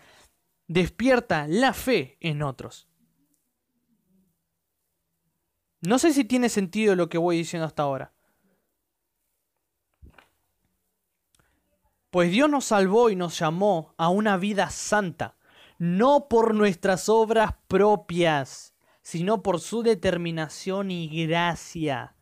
[0.68, 2.88] despierta la fe en otros.
[5.82, 8.14] No sé si tiene sentido lo que voy diciendo hasta ahora.
[12.12, 15.38] Pues Dios nos salvó y nos llamó a una vida santa,
[15.78, 22.18] no por nuestras obras propias, sino por su determinación y gracia.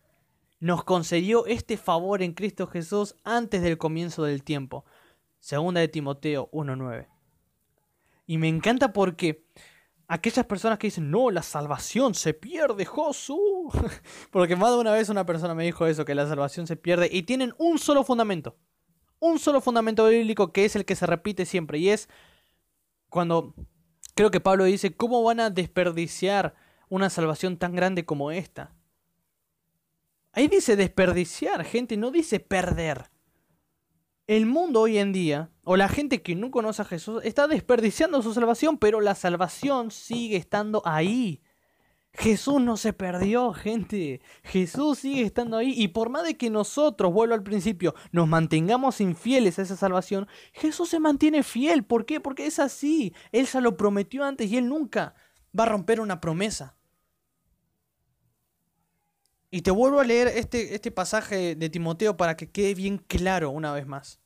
[0.59, 4.85] Nos concedió este favor en Cristo Jesús antes del comienzo del tiempo.
[5.39, 7.07] Segunda de Timoteo 1.9.
[8.27, 9.47] Y me encanta porque
[10.07, 13.71] aquellas personas que dicen, no, la salvación se pierde, Josu.
[14.31, 17.09] porque más de una vez una persona me dijo eso, que la salvación se pierde.
[17.11, 18.55] Y tienen un solo fundamento
[19.19, 22.09] un solo fundamento bíblico que es el que se repite siempre y es
[23.09, 23.53] cuando
[24.15, 26.55] creo que Pablo dice, ¿cómo van a desperdiciar
[26.89, 28.75] una salvación tan grande como esta?
[30.31, 33.09] Ahí dice desperdiciar, gente, no dice perder.
[34.27, 38.21] El mundo hoy en día, o la gente que no conoce a Jesús, está desperdiciando
[38.21, 41.41] su salvación, pero la salvación sigue estando ahí.
[42.19, 44.19] Jesús no se perdió, gente.
[44.43, 45.73] Jesús sigue estando ahí.
[45.77, 50.27] Y por más de que nosotros, vuelvo al principio, nos mantengamos infieles a esa salvación,
[50.51, 51.85] Jesús se mantiene fiel.
[51.85, 52.19] ¿Por qué?
[52.19, 53.13] Porque es así.
[53.31, 55.15] Él se lo prometió antes y Él nunca
[55.57, 56.75] va a romper una promesa.
[59.49, 63.49] Y te vuelvo a leer este, este pasaje de Timoteo para que quede bien claro
[63.49, 64.19] una vez más.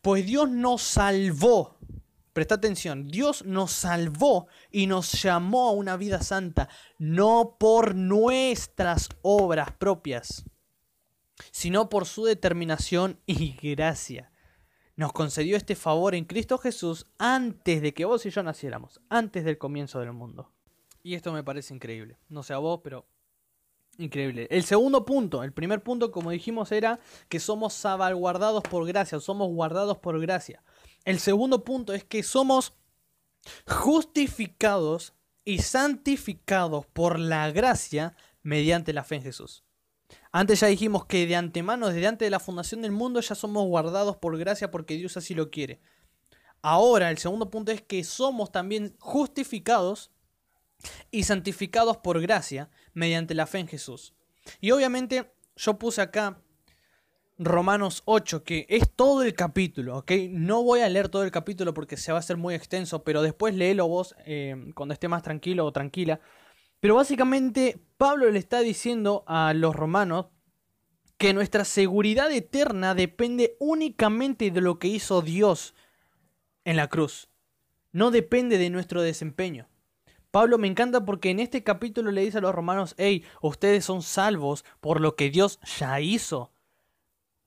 [0.00, 1.76] Pues Dios nos salvó
[2.32, 9.08] Presta atención, Dios nos salvó y nos llamó a una vida santa, no por nuestras
[9.22, 10.44] obras propias,
[11.50, 14.30] sino por su determinación y gracia.
[14.94, 19.44] Nos concedió este favor en Cristo Jesús antes de que vos y yo naciéramos, antes
[19.44, 20.52] del comienzo del mundo.
[21.02, 22.18] Y esto me parece increíble.
[22.28, 23.06] No sé a vos, pero
[23.98, 24.46] increíble.
[24.50, 29.48] El segundo punto, el primer punto, como dijimos, era que somos salvaguardados por gracia, somos
[29.48, 30.62] guardados por gracia.
[31.04, 32.74] El segundo punto es que somos
[33.66, 39.64] justificados y santificados por la gracia mediante la fe en Jesús.
[40.32, 43.66] Antes ya dijimos que de antemano, desde antes de la fundación del mundo, ya somos
[43.66, 45.80] guardados por gracia porque Dios así lo quiere.
[46.62, 50.10] Ahora, el segundo punto es que somos también justificados
[51.10, 54.14] y santificados por gracia mediante la fe en Jesús.
[54.60, 56.42] Y obviamente yo puse acá
[57.42, 60.12] Romanos 8, que es todo el capítulo, ¿ok?
[60.28, 63.22] No voy a leer todo el capítulo porque se va a hacer muy extenso, pero
[63.22, 66.20] después léelo vos eh, cuando esté más tranquilo o tranquila.
[66.80, 70.26] Pero básicamente Pablo le está diciendo a los romanos
[71.16, 75.74] que nuestra seguridad eterna depende únicamente de lo que hizo Dios
[76.66, 77.30] en la cruz.
[77.90, 79.66] No depende de nuestro desempeño.
[80.30, 84.02] Pablo me encanta porque en este capítulo le dice a los romanos, hey, ustedes son
[84.02, 86.52] salvos por lo que Dios ya hizo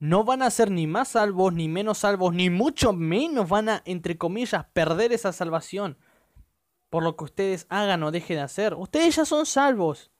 [0.04, 3.82] no van a ser ni más salvos, ni menos salvos, ni mucho menos van a,
[3.86, 5.96] entre comillas, perder esa salvación
[6.90, 8.74] por lo que ustedes hagan o dejen de hacer.
[8.74, 10.10] Ustedes ya son salvos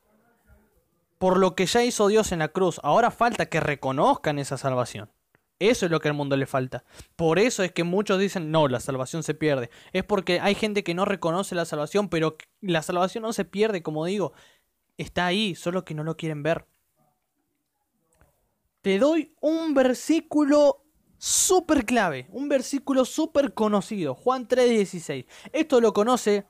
[1.18, 2.80] por lo que ya hizo Dios en la cruz.
[2.82, 5.10] Ahora falta que reconozcan esa salvación.
[5.58, 6.82] Eso es lo que al mundo le falta.
[7.14, 9.68] Por eso es que muchos dicen, no, la salvación se pierde.
[9.92, 13.82] Es porque hay gente que no reconoce la salvación, pero la salvación no se pierde,
[13.82, 14.32] como digo.
[14.96, 16.64] Está ahí, solo que no lo quieren ver
[18.84, 20.84] te doy un versículo
[21.16, 25.24] súper clave, un versículo súper conocido, Juan 3:16.
[25.54, 26.46] Esto lo conoce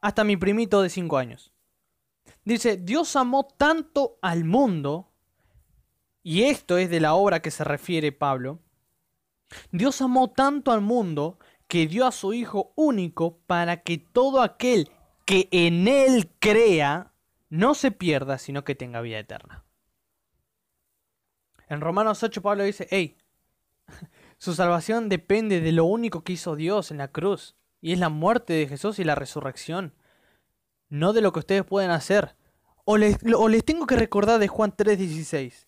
[0.00, 1.52] hasta mi primito de 5 años.
[2.44, 5.10] Dice, Dios amó tanto al mundo,
[6.22, 8.60] y esto es de la obra que se refiere Pablo,
[9.72, 14.88] Dios amó tanto al mundo que dio a su Hijo único para que todo aquel
[15.24, 17.12] que en Él crea
[17.48, 19.65] no se pierda, sino que tenga vida eterna.
[21.68, 23.16] En Romanos 8 Pablo dice, hey,
[24.38, 28.08] su salvación depende de lo único que hizo Dios en la cruz, y es la
[28.08, 29.94] muerte de Jesús y la resurrección,
[30.88, 32.36] no de lo que ustedes pueden hacer.
[32.84, 35.66] O les, o les tengo que recordar de Juan 3:16,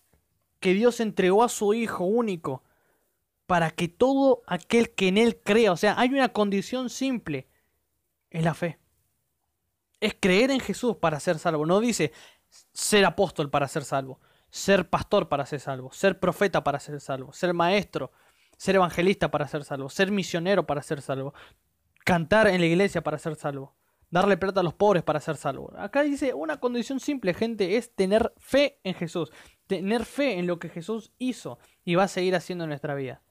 [0.61, 2.63] que Dios entregó a su Hijo único
[3.45, 7.47] para que todo aquel que en Él crea, o sea, hay una condición simple,
[8.29, 8.79] es la fe.
[9.99, 11.65] Es creer en Jesús para ser salvo.
[11.65, 12.13] No dice
[12.73, 17.33] ser apóstol para ser salvo ser pastor para ser salvo, ser profeta para ser salvo,
[17.33, 18.11] ser maestro,
[18.57, 21.33] ser evangelista para ser salvo, ser misionero para ser salvo,
[22.03, 23.75] cantar en la iglesia para ser salvo,
[24.09, 25.71] darle plata a los pobres para ser salvo.
[25.77, 29.31] Acá dice una condición simple, gente, es tener fe en Jesús,
[29.67, 33.21] tener fe en lo que Jesús hizo y va a seguir haciendo en nuestra vida.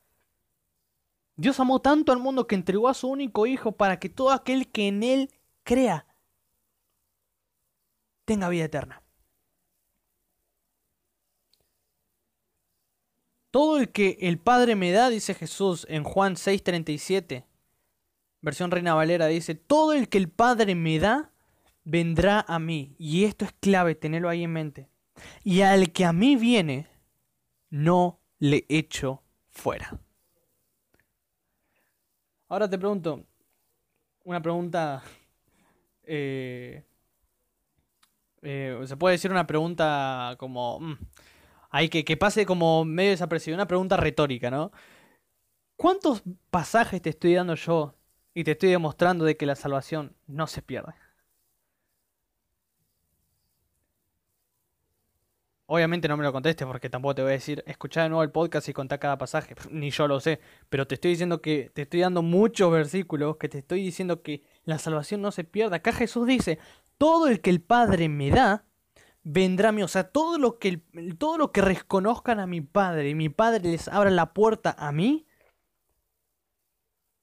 [1.37, 4.73] Dios amó tanto al mundo que entregó a su único Hijo para que todo aquel
[4.73, 5.31] que en Él
[5.63, 6.07] crea
[8.25, 9.03] tenga vida eterna.
[13.51, 17.45] Todo el que el Padre me da, dice Jesús en Juan 6:37.
[18.41, 21.33] Versión Reina Valera dice, todo el que el Padre me da,
[21.85, 22.95] vendrá a mí.
[22.99, 24.89] Y esto es clave, tenerlo ahí en mente.
[25.43, 26.87] Y al que a mí viene,
[27.71, 29.99] no le echo fuera.
[32.49, 33.25] Ahora te pregunto,
[34.25, 35.03] una pregunta,
[36.05, 36.85] eh,
[38.43, 40.99] eh, se puede decir una pregunta como, mm,
[41.71, 44.73] hay que, que pase como medio desapercibida, una pregunta retórica, ¿no?
[45.77, 47.95] ¿Cuántos pasajes te estoy dando yo
[48.35, 50.95] y te estoy demostrando de que la salvación no se pierde?
[55.71, 58.31] Obviamente no me lo contestes porque tampoco te voy a decir, escuchá de nuevo el
[58.31, 61.83] podcast y contá cada pasaje, ni yo lo sé, pero te estoy diciendo que te
[61.83, 65.77] estoy dando muchos versículos, que te estoy diciendo que la salvación no se pierda.
[65.77, 66.59] Acá Jesús dice,
[66.97, 68.65] todo el que el Padre me da,
[69.23, 69.83] vendrá a mí.
[69.83, 70.83] O sea, todo lo que,
[71.19, 74.93] todo lo que reconozcan a mi Padre y mi Padre les abra la puerta a
[74.93, 75.27] mí,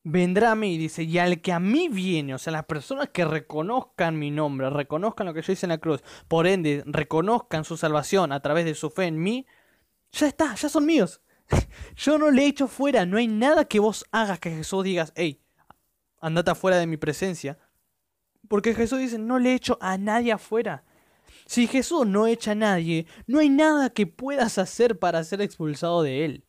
[0.03, 3.25] vendrá a mí, dice, y al que a mí viene, o sea, las personas que
[3.25, 7.75] reconozcan mi nombre, reconozcan lo que yo hice en la cruz, por ende, reconozcan su
[7.75, 9.47] salvación a través de su fe en mí,
[10.11, 11.21] ya está, ya son míos.
[11.95, 15.11] yo no le he hecho fuera, no hay nada que vos hagas que Jesús digas,
[15.15, 15.41] hey,
[16.21, 17.57] andate afuera de mi presencia.
[18.47, 20.83] Porque Jesús dice, no le he hecho a nadie afuera.
[21.45, 26.01] Si Jesús no echa a nadie, no hay nada que puedas hacer para ser expulsado
[26.01, 26.45] de él.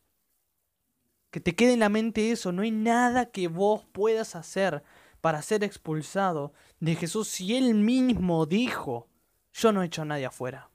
[1.29, 4.83] Que te quede en la mente eso, no hay nada que vos puedas hacer
[5.21, 9.07] para ser expulsado de Jesús si Él mismo dijo,
[9.53, 10.69] yo no he hecho a nadie afuera.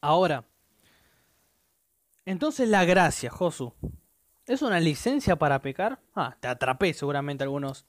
[0.00, 0.44] Ahora,
[2.24, 3.74] entonces la gracia, Josu,
[4.46, 6.00] ¿es una licencia para pecar?
[6.14, 7.86] Ah, te atrapé seguramente algunos.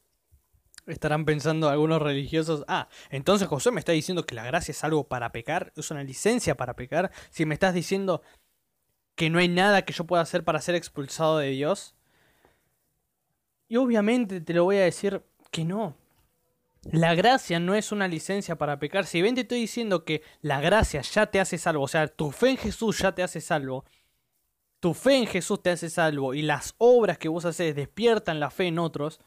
[0.87, 5.07] Estarán pensando algunos religiosos, ah, entonces José me está diciendo que la gracia es algo
[5.07, 7.11] para pecar, es una licencia para pecar.
[7.29, 8.21] Si me estás diciendo
[9.15, 11.95] que no hay nada que yo pueda hacer para ser expulsado de Dios,
[13.67, 15.95] y obviamente te lo voy a decir que no.
[16.83, 19.05] La gracia no es una licencia para pecar.
[19.05, 22.31] Si bien te estoy diciendo que la gracia ya te hace salvo, o sea, tu
[22.31, 23.85] fe en Jesús ya te hace salvo,
[24.81, 28.49] tu fe en Jesús te hace salvo y las obras que vos haces despiertan la
[28.49, 29.21] fe en otros,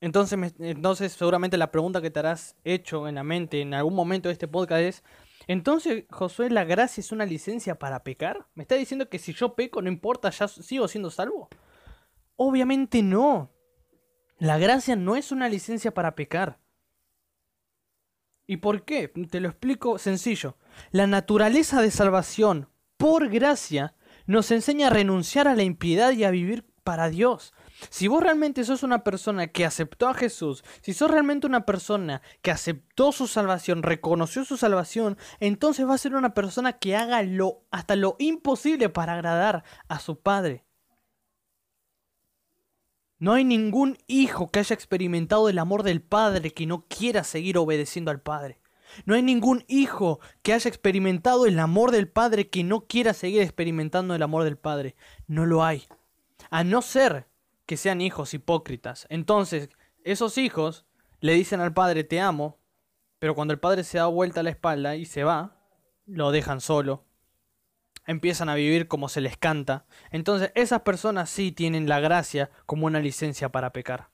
[0.00, 4.28] entonces, entonces seguramente la pregunta que te harás hecho en la mente en algún momento
[4.28, 5.04] de este podcast es,
[5.46, 8.46] entonces Josué, ¿la gracia es una licencia para pecar?
[8.54, 11.48] ¿Me está diciendo que si yo peco no importa, ya sigo siendo salvo?
[12.36, 13.52] Obviamente no.
[14.38, 16.58] La gracia no es una licencia para pecar.
[18.46, 19.08] ¿Y por qué?
[19.08, 20.56] Te lo explico sencillo.
[20.90, 23.94] La naturaleza de salvación por gracia
[24.26, 27.54] nos enseña a renunciar a la impiedad y a vivir para Dios.
[27.90, 32.22] Si vos realmente sos una persona que aceptó a Jesús, si sos realmente una persona
[32.42, 37.22] que aceptó su salvación, reconoció su salvación, entonces va a ser una persona que haga
[37.22, 40.64] lo hasta lo imposible para agradar a su Padre.
[43.18, 47.56] No hay ningún hijo que haya experimentado el amor del Padre que no quiera seguir
[47.56, 48.60] obedeciendo al Padre.
[49.04, 53.42] No hay ningún hijo que haya experimentado el amor del Padre que no quiera seguir
[53.42, 54.96] experimentando el amor del Padre.
[55.26, 55.86] No lo hay.
[56.50, 57.26] A no ser
[57.66, 59.06] que sean hijos hipócritas.
[59.10, 59.68] Entonces,
[60.04, 60.86] esos hijos
[61.20, 62.58] le dicen al Padre te amo,
[63.18, 65.58] pero cuando el Padre se da vuelta a la espalda y se va,
[66.06, 67.06] lo dejan solo
[68.06, 72.86] empiezan a vivir como se les canta, entonces esas personas sí tienen la gracia como
[72.86, 74.10] una licencia para pecar.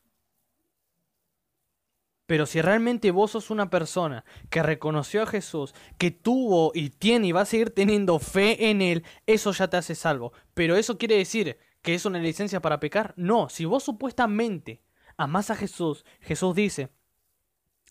[2.26, 7.26] Pero si realmente vos sos una persona que reconoció a Jesús, que tuvo y tiene
[7.26, 10.32] y va a seguir teniendo fe en Él, eso ya te hace salvo.
[10.54, 13.12] Pero eso quiere decir que es una licencia para pecar.
[13.16, 14.82] No, si vos supuestamente
[15.16, 16.90] amás a Jesús, Jesús dice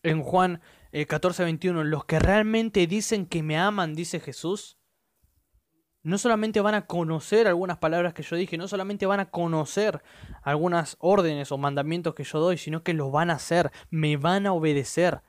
[0.02, 0.60] en Juan
[1.06, 4.76] 14, eh, 21, los que realmente dicen que me aman, dice Jesús,
[6.02, 10.02] no solamente van a conocer algunas palabras que yo dije, no solamente van a conocer
[10.42, 14.46] algunas órdenes o mandamientos que yo doy, sino que los van a hacer, me van
[14.46, 15.22] a obedecer.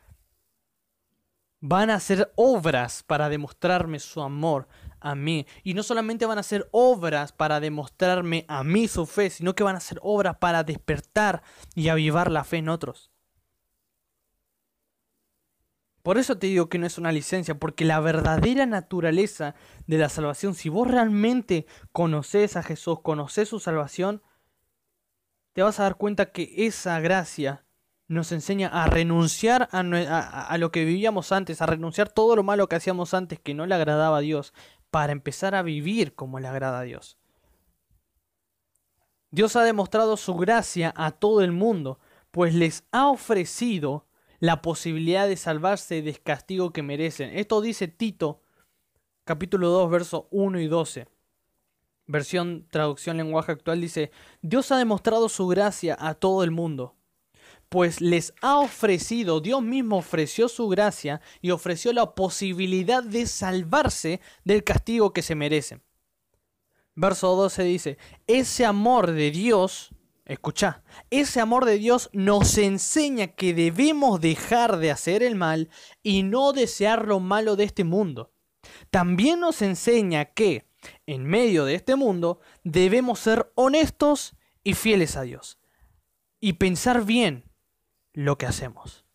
[1.60, 4.68] Van a hacer obras para demostrarme su amor
[5.04, 5.46] a mí.
[5.64, 9.64] Y no solamente van a hacer obras para demostrarme a mí su fe, sino que
[9.64, 11.44] van a hacer obras para despertar
[11.76, 13.12] y avivar la fe en otros.
[16.04, 19.56] Por eso te digo que no es una licencia, porque la verdadera naturaleza
[19.88, 24.22] de la salvación, si vos realmente conoces a Jesús, conoces su salvación,
[25.54, 27.64] te vas a dar cuenta que esa gracia
[28.10, 32.68] nos enseña a renunciar a, a, lo que vivíamos antes, a renunciar todo lo malo
[32.68, 34.54] que hacíamos antes que no le agradaba a Dios,
[34.94, 37.18] para empezar a vivir como le agrada a Dios.
[39.32, 44.06] Dios ha demostrado su gracia a todo el mundo, pues les ha ofrecido
[44.38, 47.36] la posibilidad de salvarse del castigo que merecen.
[47.36, 48.44] Esto dice Tito,
[49.24, 51.08] capítulo 2, versos 1 y 12.
[52.06, 54.12] versión traducción lenguaje actual dice,
[54.44, 56.96] Dios ha demostrado su gracia a todo el mundo,
[57.74, 64.22] pues les ha ofrecido, Dios mismo ofreció su gracia y ofreció la posibilidad de salvarse
[64.44, 65.82] del castigo que se merecen.
[66.94, 67.98] Verso 12 dice,
[68.28, 69.90] ese amor de Dios,
[70.24, 75.72] escucha, ese amor de Dios nos enseña que debemos dejar de hacer el mal
[76.04, 78.36] y no desear lo malo de este mundo.
[78.92, 80.68] También nos enseña que,
[81.08, 85.58] en medio de este mundo, debemos ser honestos y fieles a Dios.
[86.40, 87.52] Y pensar bien
[88.14, 89.06] lo que hacemos.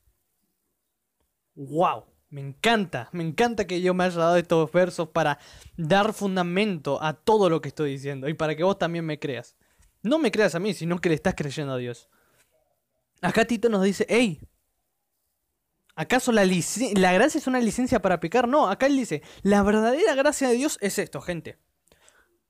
[1.55, 2.05] ¡Wow!
[2.31, 5.39] Me encanta, me encanta que yo me haya dado estos versos para
[5.79, 9.57] dar fundamento a todo lo que estoy diciendo y para que vos también me creas.
[10.03, 12.11] No me creas a mí, sino que le estás creyendo a Dios.
[13.23, 14.41] Acá Tito nos dice, hey,
[15.95, 18.47] ¿acaso la, la gracia es una licencia para pecar?
[18.47, 21.59] No, acá él dice, la verdadera gracia de Dios es esto, gente.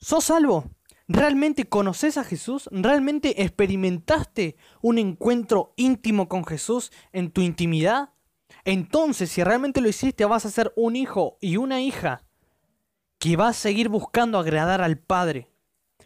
[0.00, 0.70] ¿Sos salvo?
[1.10, 2.68] ¿Realmente conoces a Jesús?
[2.70, 8.10] ¿Realmente experimentaste un encuentro íntimo con Jesús en tu intimidad?
[8.64, 12.24] Entonces, si realmente lo hiciste, vas a ser un hijo y una hija
[13.18, 15.50] que va a seguir buscando agradar al Padre.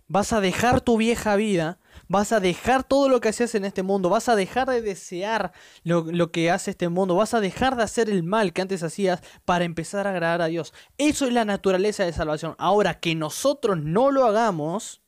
[0.06, 3.82] Vas a dejar tu vieja vida, vas a dejar todo lo que hacías en este
[3.82, 5.52] mundo, vas a dejar de desear
[5.84, 8.82] lo, lo, que hace este mundo, vas a dejar de hacer el mal que antes
[8.82, 10.72] hacías para empezar a agradar a Dios.
[10.98, 12.54] Eso es la naturaleza de salvación.
[12.58, 15.02] Ahora, que nosotros no lo hagamos,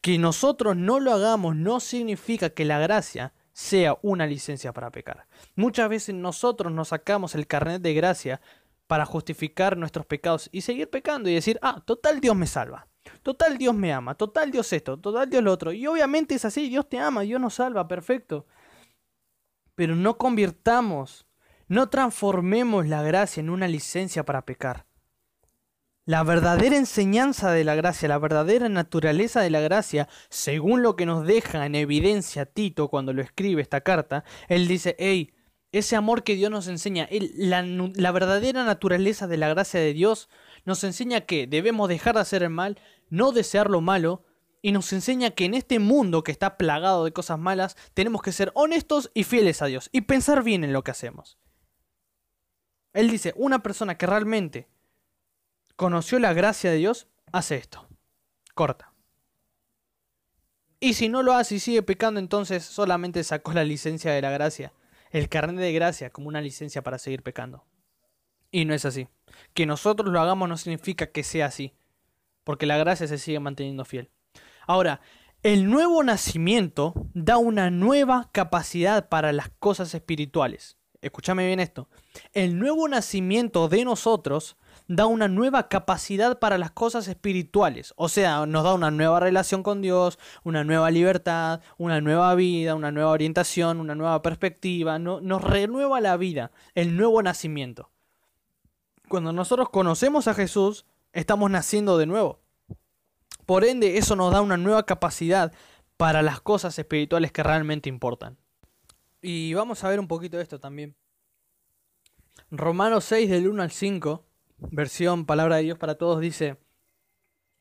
[0.00, 5.26] que nosotros no lo hagamos no significa que la gracia sea una licencia para pecar.
[5.54, 8.40] Muchas veces nosotros nos sacamos el carnet de gracia
[8.86, 12.88] para justificar nuestros pecados y seguir pecando y decir, ah, total Dios me salva,
[13.22, 15.72] total Dios me ama, total Dios esto, total Dios lo otro.
[15.72, 18.46] Y obviamente es así, Dios te ama, Dios nos salva, perfecto.
[19.74, 21.26] Pero no convirtamos,
[21.68, 24.86] no transformemos la gracia en una licencia para pecar.
[26.06, 31.06] La verdadera enseñanza de la gracia, la verdadera naturaleza de la gracia, según lo que
[31.06, 35.32] nos deja en evidencia Tito cuando lo escribe esta carta, él dice, hey,
[35.72, 40.28] ese amor que Dios nos enseña, la, la verdadera naturaleza de la gracia de Dios
[40.70, 44.24] nos enseña que debemos dejar de hacer el mal, no desear lo malo,
[44.62, 48.30] y nos enseña que en este mundo que está plagado de cosas malas, tenemos que
[48.30, 51.38] ser honestos y fieles a Dios, y pensar bien en lo que hacemos.
[52.92, 54.68] Él dice, una persona que realmente
[55.74, 57.88] conoció la gracia de Dios, hace esto.
[58.54, 58.92] Corta.
[60.78, 64.30] Y si no lo hace y sigue pecando, entonces solamente sacó la licencia de la
[64.30, 64.72] gracia,
[65.10, 67.64] el carnet de gracia como una licencia para seguir pecando.
[68.50, 69.08] Y no es así.
[69.54, 71.72] Que nosotros lo hagamos no significa que sea así,
[72.44, 74.10] porque la gracia se sigue manteniendo fiel.
[74.66, 75.00] Ahora,
[75.42, 80.76] el nuevo nacimiento da una nueva capacidad para las cosas espirituales.
[81.00, 81.88] Escúchame bien esto.
[82.32, 87.94] El nuevo nacimiento de nosotros da una nueva capacidad para las cosas espirituales.
[87.96, 92.74] O sea, nos da una nueva relación con Dios, una nueva libertad, una nueva vida,
[92.74, 94.98] una nueva orientación, una nueva perspectiva.
[94.98, 97.90] nos renueva la vida, el nuevo nacimiento.
[99.10, 102.38] Cuando nosotros conocemos a Jesús, estamos naciendo de nuevo.
[103.44, 105.52] Por ende, eso nos da una nueva capacidad
[105.96, 108.38] para las cosas espirituales que realmente importan.
[109.20, 110.94] Y vamos a ver un poquito de esto también.
[112.52, 114.24] Romanos 6 del 1 al 5
[114.70, 116.58] versión Palabra de Dios para Todos, dice,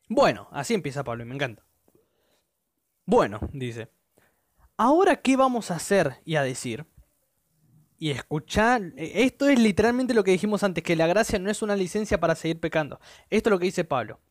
[0.07, 1.65] bueno, así empieza Pablo y me encanta.
[3.07, 3.89] Bueno, dice,
[4.77, 6.85] ahora qué vamos a hacer y a decir?
[8.01, 11.75] Y escuchar, esto es literalmente lo que dijimos antes, que la gracia no es una
[11.75, 12.99] licencia para seguir pecando.
[13.29, 14.21] Esto es lo que dice Pablo.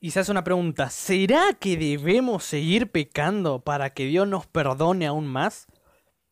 [0.00, 5.06] Y se hace una pregunta, ¿será que debemos seguir pecando para que Dios nos perdone
[5.06, 5.66] aún más?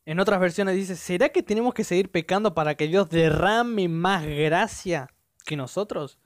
[0.05, 4.27] En otras versiones dice, ¿será que tenemos que seguir pecando para que Dios derrame más
[4.27, 5.09] gracia
[5.47, 6.19] que nosotros?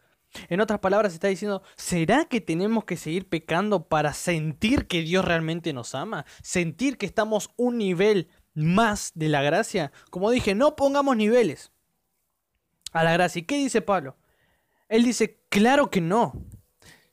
[0.49, 5.24] En otras palabras está diciendo, ¿será que tenemos que seguir pecando para sentir que Dios
[5.24, 6.24] realmente nos ama?
[6.42, 9.92] Sentir que estamos un nivel más de la gracia.
[10.11, 11.72] Como dije, no pongamos niveles
[12.92, 13.40] a la gracia.
[13.40, 14.16] ¿Y qué dice Pablo?
[14.88, 16.32] Él dice, claro que no.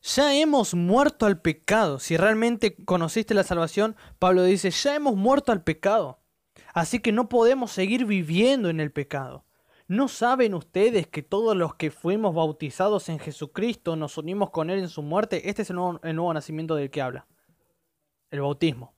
[0.02, 2.00] Ya hemos muerto al pecado.
[2.00, 6.20] Si realmente conociste la salvación, Pablo dice, ya hemos muerto al pecado.
[6.74, 9.46] Así que no podemos seguir viviendo en el pecado.
[9.88, 14.80] ¿No saben ustedes que todos los que fuimos bautizados en Jesucristo nos unimos con Él
[14.80, 15.50] en su muerte?
[15.50, 17.28] Este es el nuevo, nacimiento del que habla.
[18.30, 18.94] El bautismo.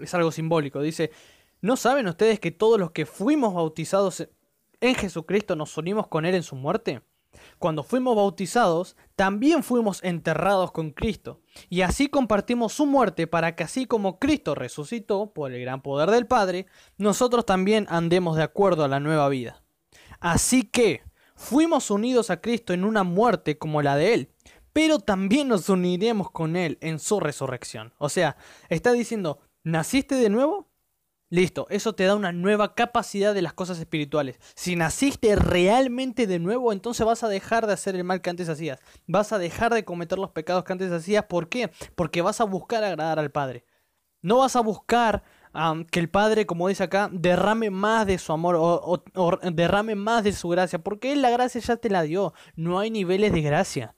[0.00, 0.80] Es algo simbólico.
[0.80, 1.10] Dice,
[1.60, 4.28] ¿no saben ustedes que todos los que fuimos bautizados
[4.80, 7.02] en Jesucristo nos unimos con Él en su muerte?
[7.58, 13.64] Cuando fuimos bautizados, también fuimos enterrados con Cristo, y así compartimos su muerte para que
[13.64, 16.66] así como Cristo resucitó por el gran poder del Padre,
[16.98, 19.62] nosotros también andemos de acuerdo a la nueva vida.
[20.20, 21.02] Así que,
[21.34, 24.30] fuimos unidos a Cristo en una muerte como la de Él,
[24.72, 27.94] pero también nos uniremos con Él en su resurrección.
[27.98, 28.36] O sea,
[28.68, 30.70] está diciendo, ¿naciste de nuevo?
[31.28, 34.38] Listo, eso te da una nueva capacidad de las cosas espirituales.
[34.54, 38.48] Si naciste realmente de nuevo, entonces vas a dejar de hacer el mal que antes
[38.48, 38.78] hacías.
[39.08, 41.24] Vas a dejar de cometer los pecados que antes hacías.
[41.24, 41.72] ¿Por qué?
[41.96, 43.64] Porque vas a buscar agradar al Padre.
[44.22, 45.24] No vas a buscar
[45.90, 49.02] que el Padre, como dice acá, derrame más de su amor o,
[49.52, 50.78] derrame más de su gracia.
[50.78, 52.34] Porque Él la gracia ya te la dio.
[52.54, 53.96] No hay niveles de gracia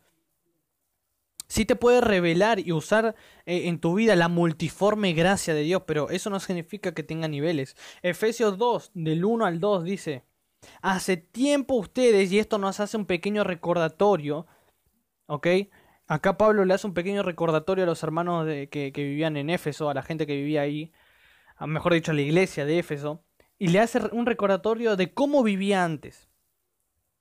[1.49, 5.83] sí te puede revelar y usar eh, en tu vida la multiforme gracia de Dios,
[5.87, 7.77] pero eso no significa que tenga niveles.
[8.03, 10.25] Efesios 2, del 1 al 2 dice,
[10.83, 14.47] hace tiempo ustedes, y esto nos hace un pequeño recordatorio,
[15.27, 15.47] ¿ok?
[16.07, 19.51] Acá Pablo le hace un pequeño recordatorio a los hermanos de, que, que vivían en
[19.51, 20.93] Éfeso, a la gente que vivía ahí,
[21.61, 23.25] mejor dicho, a la iglesia de Éfeso,
[23.59, 26.28] y le hace un recordatorio de cómo vivía antes.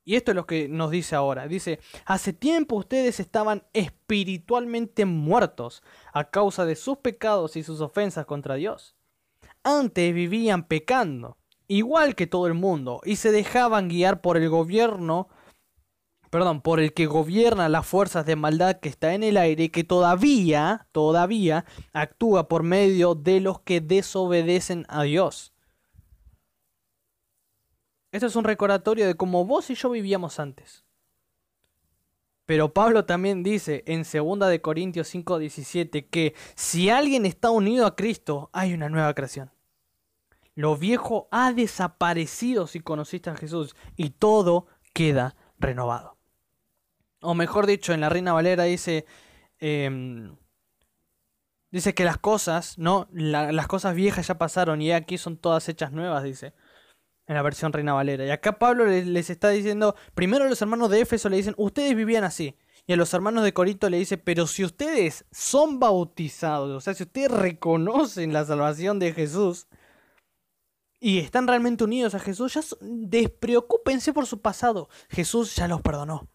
[0.07, 1.49] Y esto es lo que nos dice ahora.
[1.49, 5.83] Dice, hace tiempo ustedes estaban espiritualmente muertos
[6.13, 8.95] a causa de sus pecados y sus ofensas contra Dios.
[9.63, 11.35] Antes vivían pecando,
[11.67, 15.27] igual que todo el mundo, y se dejaban guiar por el gobierno,
[16.29, 19.69] perdón, por el que gobierna las fuerzas de maldad que está en el aire y
[19.69, 25.51] que todavía, todavía actúa por medio de los que desobedecen a Dios.
[28.11, 30.85] Esto es un recordatorio de cómo vos y yo vivíamos antes.
[32.45, 37.97] Pero Pablo también dice en 2 de Corintios 5:17 que si alguien está unido a
[37.97, 39.51] Cristo, hay una nueva creación.
[40.55, 46.17] Lo viejo ha desaparecido si conociste a Jesús y todo queda renovado.
[47.21, 49.05] O mejor dicho, en la Reina Valera dice,
[49.59, 50.37] em,
[51.69, 55.91] dice que las cosas, no, las cosas viejas ya pasaron y aquí son todas hechas
[55.91, 56.53] nuevas, dice
[57.28, 58.25] en la versión Reina Valera.
[58.25, 61.95] Y acá Pablo les, está diciendo, primero a los hermanos de Éfeso le dicen, ustedes
[61.95, 62.57] vivían así.
[62.86, 66.93] Y a los hermanos de Corinto le dice, pero si ustedes son bautizados, o sea,
[66.93, 69.67] si ustedes reconocen la salvación de Jesús
[71.01, 74.88] y están realmente unidos a Jesús, ya despreocúpense por su pasado.
[75.09, 76.30] Jesús ya los perdonó.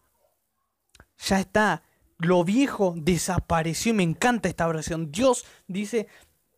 [1.17, 1.83] Ya está.
[2.19, 5.11] Lo viejo desapareció y me encanta esta versión.
[5.11, 6.07] Dios dice,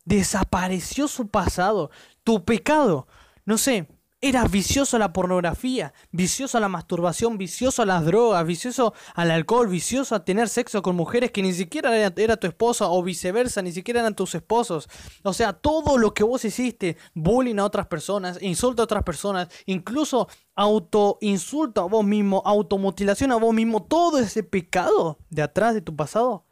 [0.03, 1.89] desapareció su pasado,
[2.25, 3.07] tu pecado.
[3.45, 3.87] No sé,
[4.25, 9.29] Eras vicioso a la pornografía, vicioso a la masturbación, vicioso a las drogas, vicioso al
[9.29, 13.61] alcohol, vicioso a tener sexo con mujeres que ni siquiera era, tu esposa o viceversa,
[13.61, 14.89] ni siquiera eran tus esposos.
[15.21, 19.47] O sea, todo lo que vos hiciste, bullying a otras personas, insulto a otras personas,
[19.67, 25.81] incluso autoinsulto a vos mismo, automutilación a vos mismo, todo ese pecado de atrás de
[25.81, 26.47] tu pasado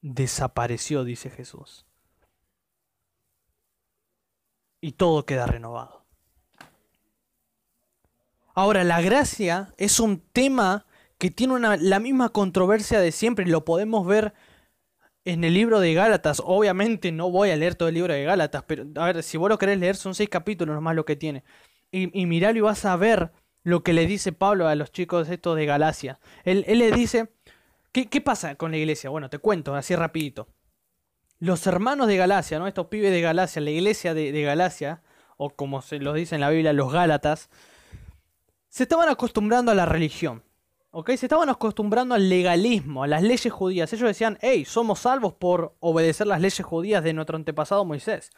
[0.00, 1.84] desapareció, dice Jesús.
[4.80, 5.99] Y todo queda renovado.
[8.60, 10.84] Ahora, la gracia es un tema
[11.16, 13.46] que tiene la misma controversia de siempre.
[13.46, 14.34] Lo podemos ver
[15.24, 16.42] en el libro de Gálatas.
[16.44, 19.48] Obviamente no voy a leer todo el libro de Gálatas, pero a ver, si vos
[19.48, 21.42] lo querés leer, son seis capítulos nomás lo que tiene.
[21.90, 23.32] Y, y miralo y vas a ver
[23.62, 26.20] lo que le dice Pablo a los chicos estos de Galacia.
[26.44, 27.32] Él, él les dice,
[27.92, 29.08] ¿qué, ¿qué, pasa con la iglesia?
[29.08, 30.48] Bueno, te cuento así rapidito.
[31.38, 32.66] Los hermanos de Galacia, ¿no?
[32.66, 35.00] Estos pibes de Galacia, la iglesia de, de Galacia,
[35.38, 37.48] o como se los dice en la Biblia, los Gálatas,
[38.70, 40.42] se estaban acostumbrando a la religión.
[40.92, 41.10] ¿Ok?
[41.10, 43.92] Se estaban acostumbrando al legalismo, a las leyes judías.
[43.92, 48.30] Ellos decían, hey, somos salvos por obedecer las leyes judías de nuestro antepasado Moisés.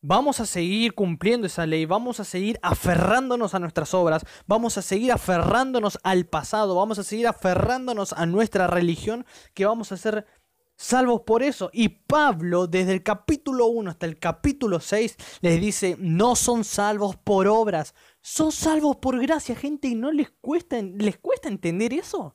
[0.00, 4.82] Vamos a seguir cumpliendo esa ley, vamos a seguir aferrándonos a nuestras obras, vamos a
[4.82, 9.24] seguir aferrándonos al pasado, vamos a seguir aferrándonos a nuestra religión,
[9.54, 10.26] que vamos a ser
[10.76, 11.70] salvos por eso.
[11.72, 17.16] Y Pablo, desde el capítulo 1 hasta el capítulo 6, les dice, no son salvos
[17.16, 17.94] por obras,
[18.26, 22.34] son salvos por gracia, gente, y no les cuesta, les cuesta entender eso.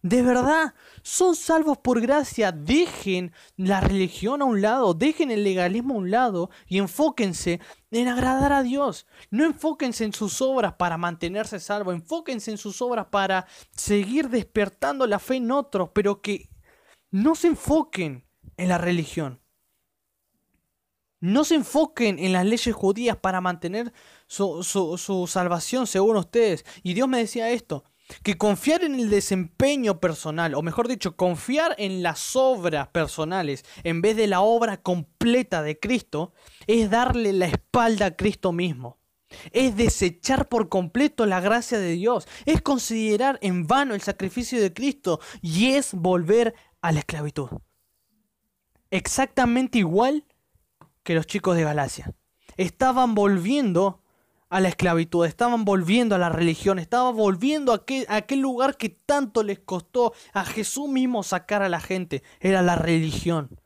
[0.00, 2.52] De verdad, son salvos por gracia.
[2.52, 7.60] Dejen la religión a un lado, dejen el legalismo a un lado y enfóquense
[7.90, 9.06] en agradar a Dios.
[9.30, 15.06] No enfóquense en sus obras para mantenerse salvos, enfóquense en sus obras para seguir despertando
[15.06, 16.48] la fe en otros, pero que
[17.10, 18.24] no se enfoquen
[18.56, 19.42] en la religión.
[21.20, 23.92] No se enfoquen en las leyes judías para mantener
[24.26, 26.64] su, salvación según ustedes.
[26.82, 27.84] Y Dios me decía esto,
[28.22, 34.00] que confiar en el desempeño personal, o mejor dicho, confiar en las obras personales en
[34.00, 36.32] vez de la obra completa de Cristo,
[36.66, 38.98] es darle la espalda a Cristo mismo.
[39.52, 42.26] Es desechar por completo la gracia de Dios.
[42.46, 45.20] Es considerar en vano el sacrificio de Cristo.
[45.40, 47.48] Y es volver a la esclavitud.
[48.90, 50.24] Exactamente igual
[51.02, 52.14] que los chicos de Galacia.
[52.56, 54.02] Estaban volviendo
[54.48, 58.76] a la esclavitud, estaban volviendo a la religión, estaban volviendo a aquel, a aquel lugar
[58.76, 63.60] que tanto les costó a Jesús mismo sacar a la gente, era la religión.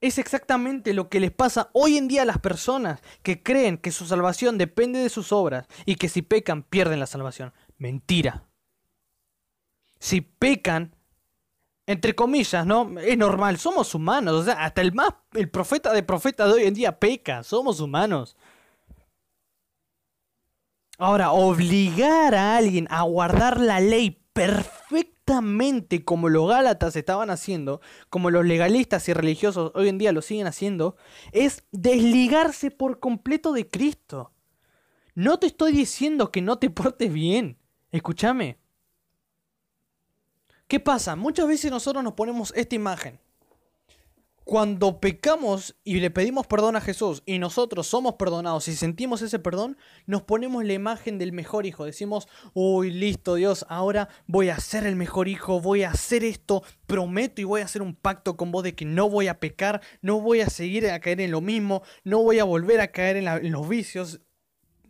[0.00, 3.92] Es exactamente lo que les pasa hoy en día a las personas que creen que
[3.92, 7.52] su salvación depende de sus obras y que si pecan pierden la salvación.
[7.76, 8.48] Mentira.
[9.98, 10.96] Si pecan,
[11.90, 13.00] entre comillas, ¿no?
[13.00, 16.62] Es normal, somos humanos, o sea, hasta el más el profeta de profeta de hoy
[16.62, 18.36] en día peca, somos humanos.
[20.98, 28.30] Ahora, obligar a alguien a guardar la ley perfectamente como los Gálatas estaban haciendo, como
[28.30, 30.96] los legalistas y religiosos hoy en día lo siguen haciendo,
[31.32, 34.32] es desligarse por completo de Cristo.
[35.16, 37.58] No te estoy diciendo que no te portes bien.
[37.90, 38.59] Escúchame.
[40.70, 41.16] ¿Qué pasa?
[41.16, 43.18] Muchas veces nosotros nos ponemos esta imagen.
[44.44, 49.40] Cuando pecamos y le pedimos perdón a Jesús y nosotros somos perdonados y sentimos ese
[49.40, 51.84] perdón, nos ponemos la imagen del mejor hijo.
[51.84, 56.62] Decimos, uy, listo Dios, ahora voy a ser el mejor hijo, voy a hacer esto,
[56.86, 59.80] prometo y voy a hacer un pacto con vos de que no voy a pecar,
[60.02, 63.16] no voy a seguir a caer en lo mismo, no voy a volver a caer
[63.16, 64.20] en, los vicios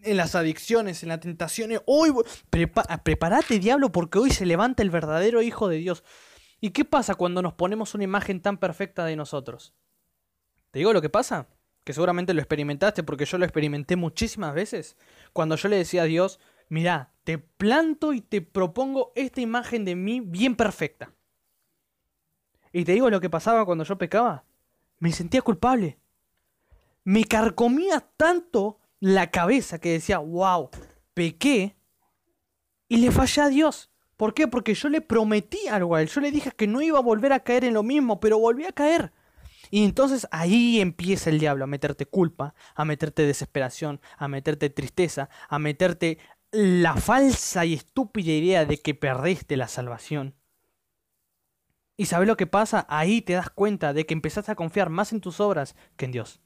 [0.03, 1.81] en las adicciones, en las tentaciones.
[1.87, 2.13] Hoy,
[2.51, 6.05] prepárate, diablo, porque hoy se levanta el verdadero Hijo de Dios.
[6.61, 9.75] ¿Y qué pasa cuando nos ponemos una imagen tan perfecta de nosotros?
[10.71, 11.49] ¿Te digo lo que pasa?
[11.85, 14.97] Que seguramente lo experimentaste porque yo lo experimenté muchísimas veces.
[15.33, 16.39] Cuando yo le decía a Dios,
[16.69, 21.13] mira, te planto y te propongo esta imagen de mí bien perfecta.
[22.73, 24.45] Y te digo lo que pasaba cuando yo pecaba.
[24.99, 25.99] Me sentía culpable.
[27.05, 30.71] Me carcomía tanto la cabeza que decía, wow,
[31.15, 31.77] pequé
[32.89, 33.91] y le fallé a Dios.
[34.17, 34.47] ¿Por qué?
[34.47, 36.09] Porque yo le prometí algo a él.
[36.09, 38.67] Yo le dije que no iba a volver a caer en lo mismo, pero volví
[38.67, 39.13] a caer.
[39.71, 45.31] Y entonces ahí empieza el diablo a meterte culpa, a meterte desesperación, a meterte tristeza,
[45.49, 46.19] a meterte
[46.51, 50.35] la falsa y estúpida idea de que perdiste la salvación.
[51.97, 52.87] ¿Y sabes lo que pasa?
[52.89, 56.13] Ahí te das cuenta de que empezás a confiar más en tus obras que en
[56.13, 56.41] Dios.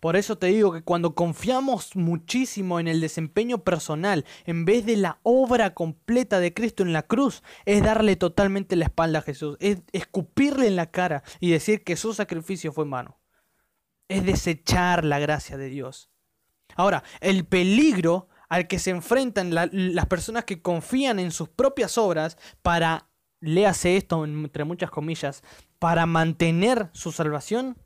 [0.00, 4.96] Por eso te digo que cuando confiamos muchísimo en el desempeño personal, en vez de
[4.96, 9.56] la obra completa de Cristo en la cruz, es darle totalmente la espalda a Jesús,
[9.60, 13.20] es escupirle en la cara y decir que su sacrificio fue en vano.
[14.08, 16.10] Es desechar la gracia de Dios.
[16.76, 22.36] Ahora, el peligro al que se enfrentan las personas que confían en sus propias obras
[22.62, 23.08] para,
[23.40, 25.42] léase esto entre muchas comillas,
[25.78, 27.76] para mantener su salvación,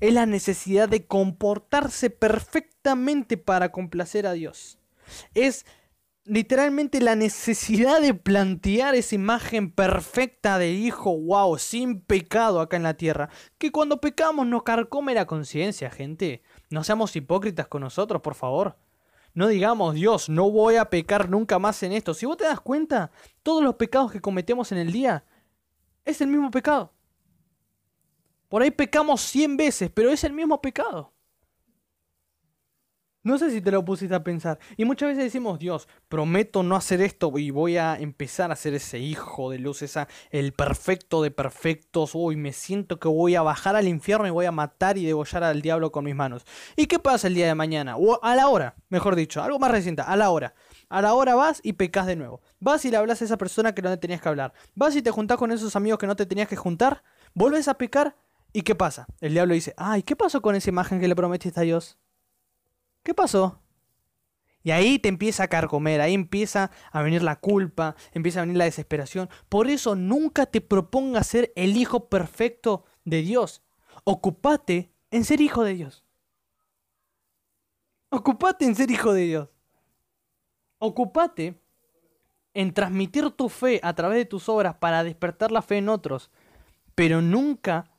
[0.00, 4.78] es la necesidad de comportarse perfectamente para complacer a Dios.
[5.34, 5.66] Es
[6.24, 12.82] literalmente la necesidad de plantear esa imagen perfecta de hijo, wow, sin pecado acá en
[12.82, 13.28] la tierra.
[13.58, 16.42] Que cuando pecamos nos carcome la conciencia, gente.
[16.70, 18.76] No seamos hipócritas con nosotros, por favor.
[19.34, 22.14] No digamos, Dios, no voy a pecar nunca más en esto.
[22.14, 23.10] Si vos te das cuenta,
[23.42, 25.24] todos los pecados que cometemos en el día
[26.04, 26.93] es el mismo pecado.
[28.54, 31.12] Por ahí pecamos 100 veces, pero es el mismo pecado.
[33.24, 34.60] No sé si te lo pusiste a pensar.
[34.76, 38.74] Y muchas veces decimos, Dios, prometo no hacer esto y voy a empezar a ser
[38.74, 42.14] ese hijo de luz, esa, el perfecto de perfectos.
[42.14, 45.42] Uy, me siento que voy a bajar al infierno y voy a matar y degollar
[45.42, 46.44] al diablo con mis manos.
[46.76, 47.96] ¿Y qué pasa el día de mañana?
[47.96, 50.54] O a la hora, mejor dicho, algo más reciente, a la hora.
[50.88, 52.40] A la hora vas y pecas de nuevo.
[52.60, 54.52] Vas y le hablas a esa persona que no te tenías que hablar.
[54.76, 57.02] Vas y te juntás con esos amigos que no te tenías que juntar.
[57.34, 58.14] Vuelves a pecar
[58.56, 59.06] ¿Y qué pasa?
[59.20, 61.98] El diablo dice, ay, ¿qué pasó con esa imagen que le prometiste a Dios?
[63.02, 63.60] ¿Qué pasó?
[64.62, 68.56] Y ahí te empieza a carcomer, ahí empieza a venir la culpa, empieza a venir
[68.56, 69.28] la desesperación.
[69.48, 73.64] Por eso nunca te propongas ser el hijo perfecto de Dios.
[74.04, 76.04] Ocupate en ser hijo de Dios.
[78.08, 79.48] Ocupate en ser hijo de Dios.
[80.78, 81.60] Ocupate
[82.54, 86.30] en transmitir tu fe a través de tus obras para despertar la fe en otros.
[86.94, 87.90] Pero nunca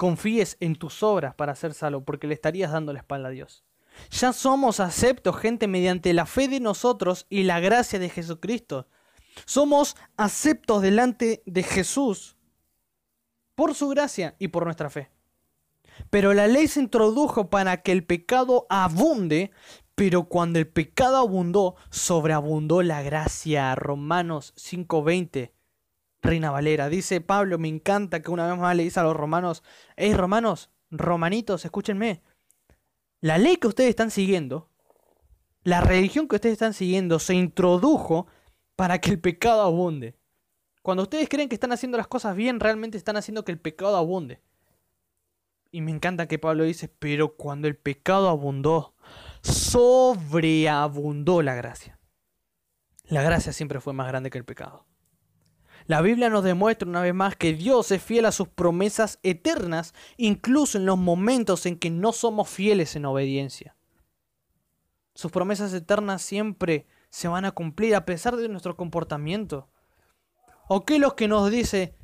[0.00, 3.66] confíes en tus obras para ser salvo, porque le estarías dando la espalda a Dios.
[4.10, 8.88] Ya somos aceptos, gente, mediante la fe de nosotros y la gracia de Jesucristo.
[9.44, 12.38] Somos aceptos delante de Jesús
[13.54, 15.10] por su gracia y por nuestra fe.
[16.08, 19.50] Pero la ley se introdujo para que el pecado abunde,
[19.96, 23.74] pero cuando el pecado abundó, sobreabundó la gracia.
[23.74, 25.52] Romanos 5:20.
[26.22, 26.88] Reina Valera.
[26.88, 29.62] Dice Pablo, me encanta que una vez más le dice a los romanos,
[29.96, 32.22] hey romanos, romanitos, escúchenme.
[33.20, 34.68] La ley que ustedes están siguiendo,
[35.62, 38.26] la religión que ustedes están siguiendo, se introdujo
[38.76, 40.16] para que el pecado abunde.
[40.82, 43.96] Cuando ustedes creen que están haciendo las cosas bien, realmente están haciendo que el pecado
[43.96, 44.40] abunde.
[45.70, 48.94] Y me encanta que Pablo dice, pero cuando el pecado abundó,
[49.42, 51.98] sobreabundó la gracia.
[53.04, 54.86] La gracia siempre fue más grande que el pecado.
[55.86, 59.94] La Biblia nos demuestra una vez más que Dios es fiel a sus promesas eternas,
[60.16, 63.76] incluso en los momentos en que no somos fieles en obediencia.
[65.14, 69.68] Sus promesas eternas siempre se van a cumplir a pesar de nuestro comportamiento.
[70.68, 71.96] ¿O qué es lo que nos dice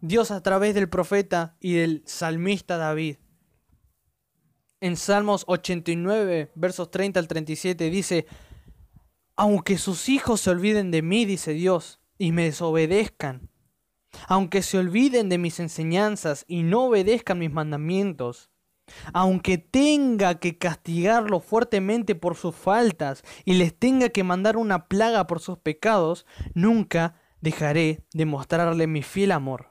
[0.00, 3.16] Dios a través del profeta y del salmista David?
[4.80, 8.26] En Salmos 89, versos 30 al 37 dice,
[9.36, 13.50] aunque sus hijos se olviden de mí, dice Dios, y me desobedezcan,
[14.28, 18.50] aunque se olviden de mis enseñanzas y no obedezcan mis mandamientos,
[19.12, 25.26] aunque tenga que castigarlos fuertemente por sus faltas y les tenga que mandar una plaga
[25.26, 29.70] por sus pecados, nunca dejaré de mostrarle mi fiel amor.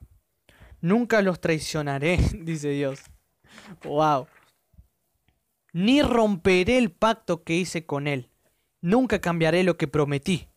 [0.82, 3.02] Nunca los traicionaré, dice Dios.
[3.84, 4.28] Wow.
[5.74, 8.30] Ni romperé el pacto que hice con él.
[8.82, 10.51] Nunca cambiaré lo que prometí.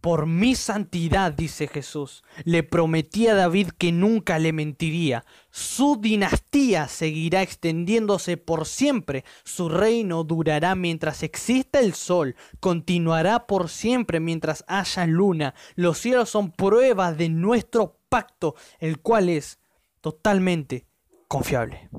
[0.00, 5.26] Por mi santidad, dice Jesús, le prometí a David que nunca le mentiría.
[5.50, 9.24] Su dinastía seguirá extendiéndose por siempre.
[9.44, 12.34] Su reino durará mientras exista el sol.
[12.60, 15.54] Continuará por siempre mientras haya luna.
[15.74, 19.58] Los cielos son pruebas de nuestro pacto, el cual es
[20.00, 20.86] totalmente
[21.28, 21.90] confiable.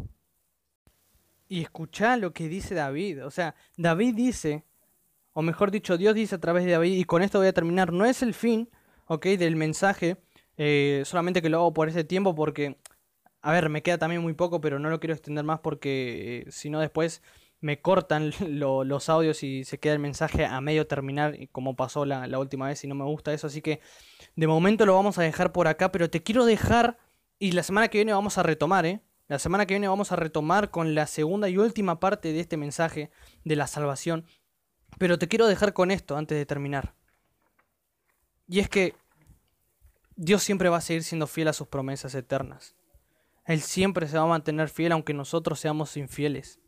[1.48, 3.26] Y escucha lo que dice David.
[3.26, 4.66] O sea, David dice
[5.34, 7.94] o mejor dicho, Dios dice a través de David, y con esto voy a terminar,
[7.94, 8.70] no es el fin,
[9.08, 9.26] ¿ok?
[9.28, 10.18] Del mensaje,
[10.58, 12.78] eh, solamente que lo hago por ese tiempo porque,
[13.42, 16.52] a ver, me queda también muy poco, pero no lo quiero extender más porque eh,
[16.52, 17.22] si no después
[17.62, 22.28] me cortan los audios y se queda el mensaje a medio terminar, como pasó la,
[22.28, 23.80] la última vez y no me gusta eso, así que
[24.36, 26.98] de momento lo vamos a dejar por acá, pero te quiero dejar,
[27.40, 29.02] y la semana que viene vamos a retomar, ¿eh?
[29.32, 32.58] La semana que viene vamos a retomar con la segunda y última parte de este
[32.58, 33.12] mensaje
[33.46, 34.26] de la salvación.
[34.98, 36.94] Pero te quiero dejar con esto antes de terminar.
[38.48, 38.96] Y es que
[40.16, 42.76] Dios siempre va a seguir siendo fiel a sus promesas eternas.
[43.46, 46.60] Él siempre se va a mantener fiel aunque nosotros seamos infieles.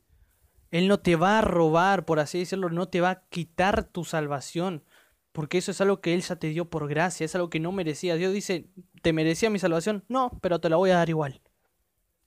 [0.71, 4.05] Él no te va a robar, por así decirlo, no te va a quitar tu
[4.05, 4.83] salvación,
[5.31, 7.71] porque eso es algo que Él ya te dio por gracia, es algo que no
[7.71, 8.15] merecía.
[8.15, 8.69] Dios dice,
[9.01, 10.03] ¿te merecía mi salvación?
[10.07, 11.41] No, pero te la voy a dar igual,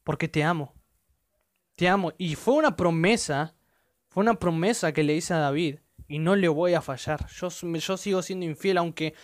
[0.05, 0.75] porque te amo.
[1.75, 2.13] Te amo.
[2.19, 3.57] Y fue una promesa,
[4.07, 5.79] fue una promesa que le hice a David
[6.09, 7.27] y no le voy a fallar.
[7.29, 9.15] Yo, yo sigo siendo infiel, aunque,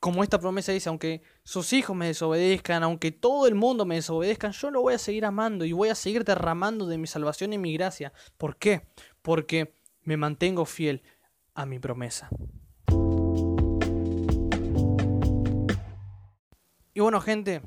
[0.00, 4.50] como esta promesa dice, aunque sus hijos me desobedezcan, aunque todo el mundo me desobedezca,
[4.50, 7.58] yo lo voy a seguir amando y voy a seguir derramando de mi salvación y
[7.58, 8.12] mi gracia.
[8.36, 8.88] ¿Por qué?
[9.22, 11.02] Porque me mantengo fiel
[11.54, 12.28] a mi promesa.
[16.94, 17.62] Y bueno, gente,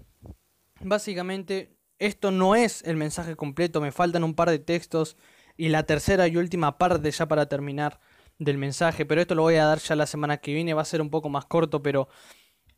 [0.81, 5.17] básicamente esto no es el mensaje completo, me faltan un par de textos
[5.57, 7.99] y la tercera y última parte ya para terminar
[8.39, 10.85] del mensaje, pero esto lo voy a dar ya la semana que viene, va a
[10.85, 12.09] ser un poco más corto, pero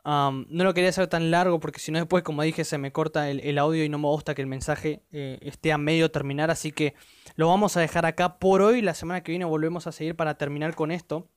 [0.07, 3.29] no lo quería hacer tan largo porque si no después, como dije, se me corta
[3.29, 6.71] el, audio y no me gusta que el mensaje eh, esté a medio terminar, así
[6.71, 6.95] que
[7.35, 10.37] lo vamos a dejar acá por hoy, la semana que viene volvemos a seguir para
[10.37, 11.29] terminar con esto.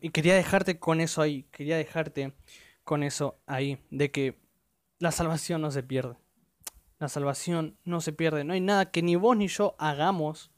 [0.00, 2.32] y quería dejarte con eso ahí, quería dejarte
[2.82, 4.40] con eso ahí, de que
[4.98, 6.16] la salvación no se pierde.
[6.98, 8.44] La salvación no se pierde.
[8.44, 10.50] No hay nada que ni vos ni yo hagamos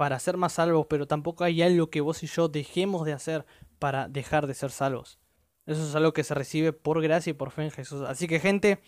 [0.00, 3.44] para ser más salvos, pero tampoco hay algo que vos y yo dejemos de hacer
[3.78, 5.18] para dejar de ser salvos.
[5.66, 8.00] Eso es algo que se recibe por gracia y por fe en Jesús.
[8.08, 8.80] Así que gente,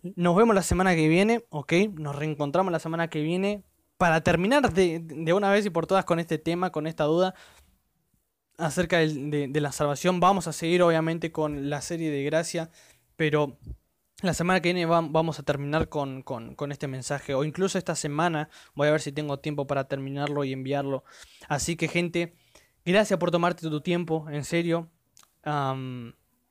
[0.00, 1.74] nos vemos la semana que viene, ¿ok?
[1.98, 3.62] Nos reencontramos la semana que viene
[3.98, 7.34] para terminar de, una vez y por todas con este tema, con esta duda
[8.56, 10.18] acerca de, de la salvación.
[10.18, 12.70] Vamos a seguir obviamente con la serie de gracia,
[13.16, 13.58] pero
[14.22, 16.24] la semana que viene vamos a terminar con,
[16.70, 20.52] este mensaje, o incluso esta semana voy a ver si tengo tiempo para terminarlo y
[20.52, 21.04] enviarlo.
[21.48, 22.34] Así que gente,
[22.84, 24.90] gracias por tomarte tu tiempo, en serio,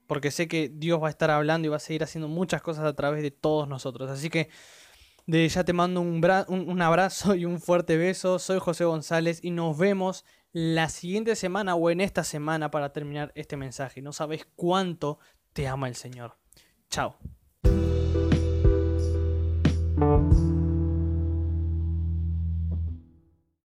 [0.07, 2.85] porque sé que Dios va a estar hablando y va a seguir haciendo muchas cosas
[2.85, 4.09] a través de todos nosotros.
[4.09, 4.49] Así que
[5.25, 8.39] de ya te mando un, un abrazo y un fuerte beso.
[8.39, 13.33] Soy José González y nos vemos la siguiente semana o en esta semana para terminar
[13.35, 14.01] este mensaje.
[14.01, 15.19] No sabes cuánto
[15.51, 16.37] te ama el Señor.
[16.89, 17.17] Chao.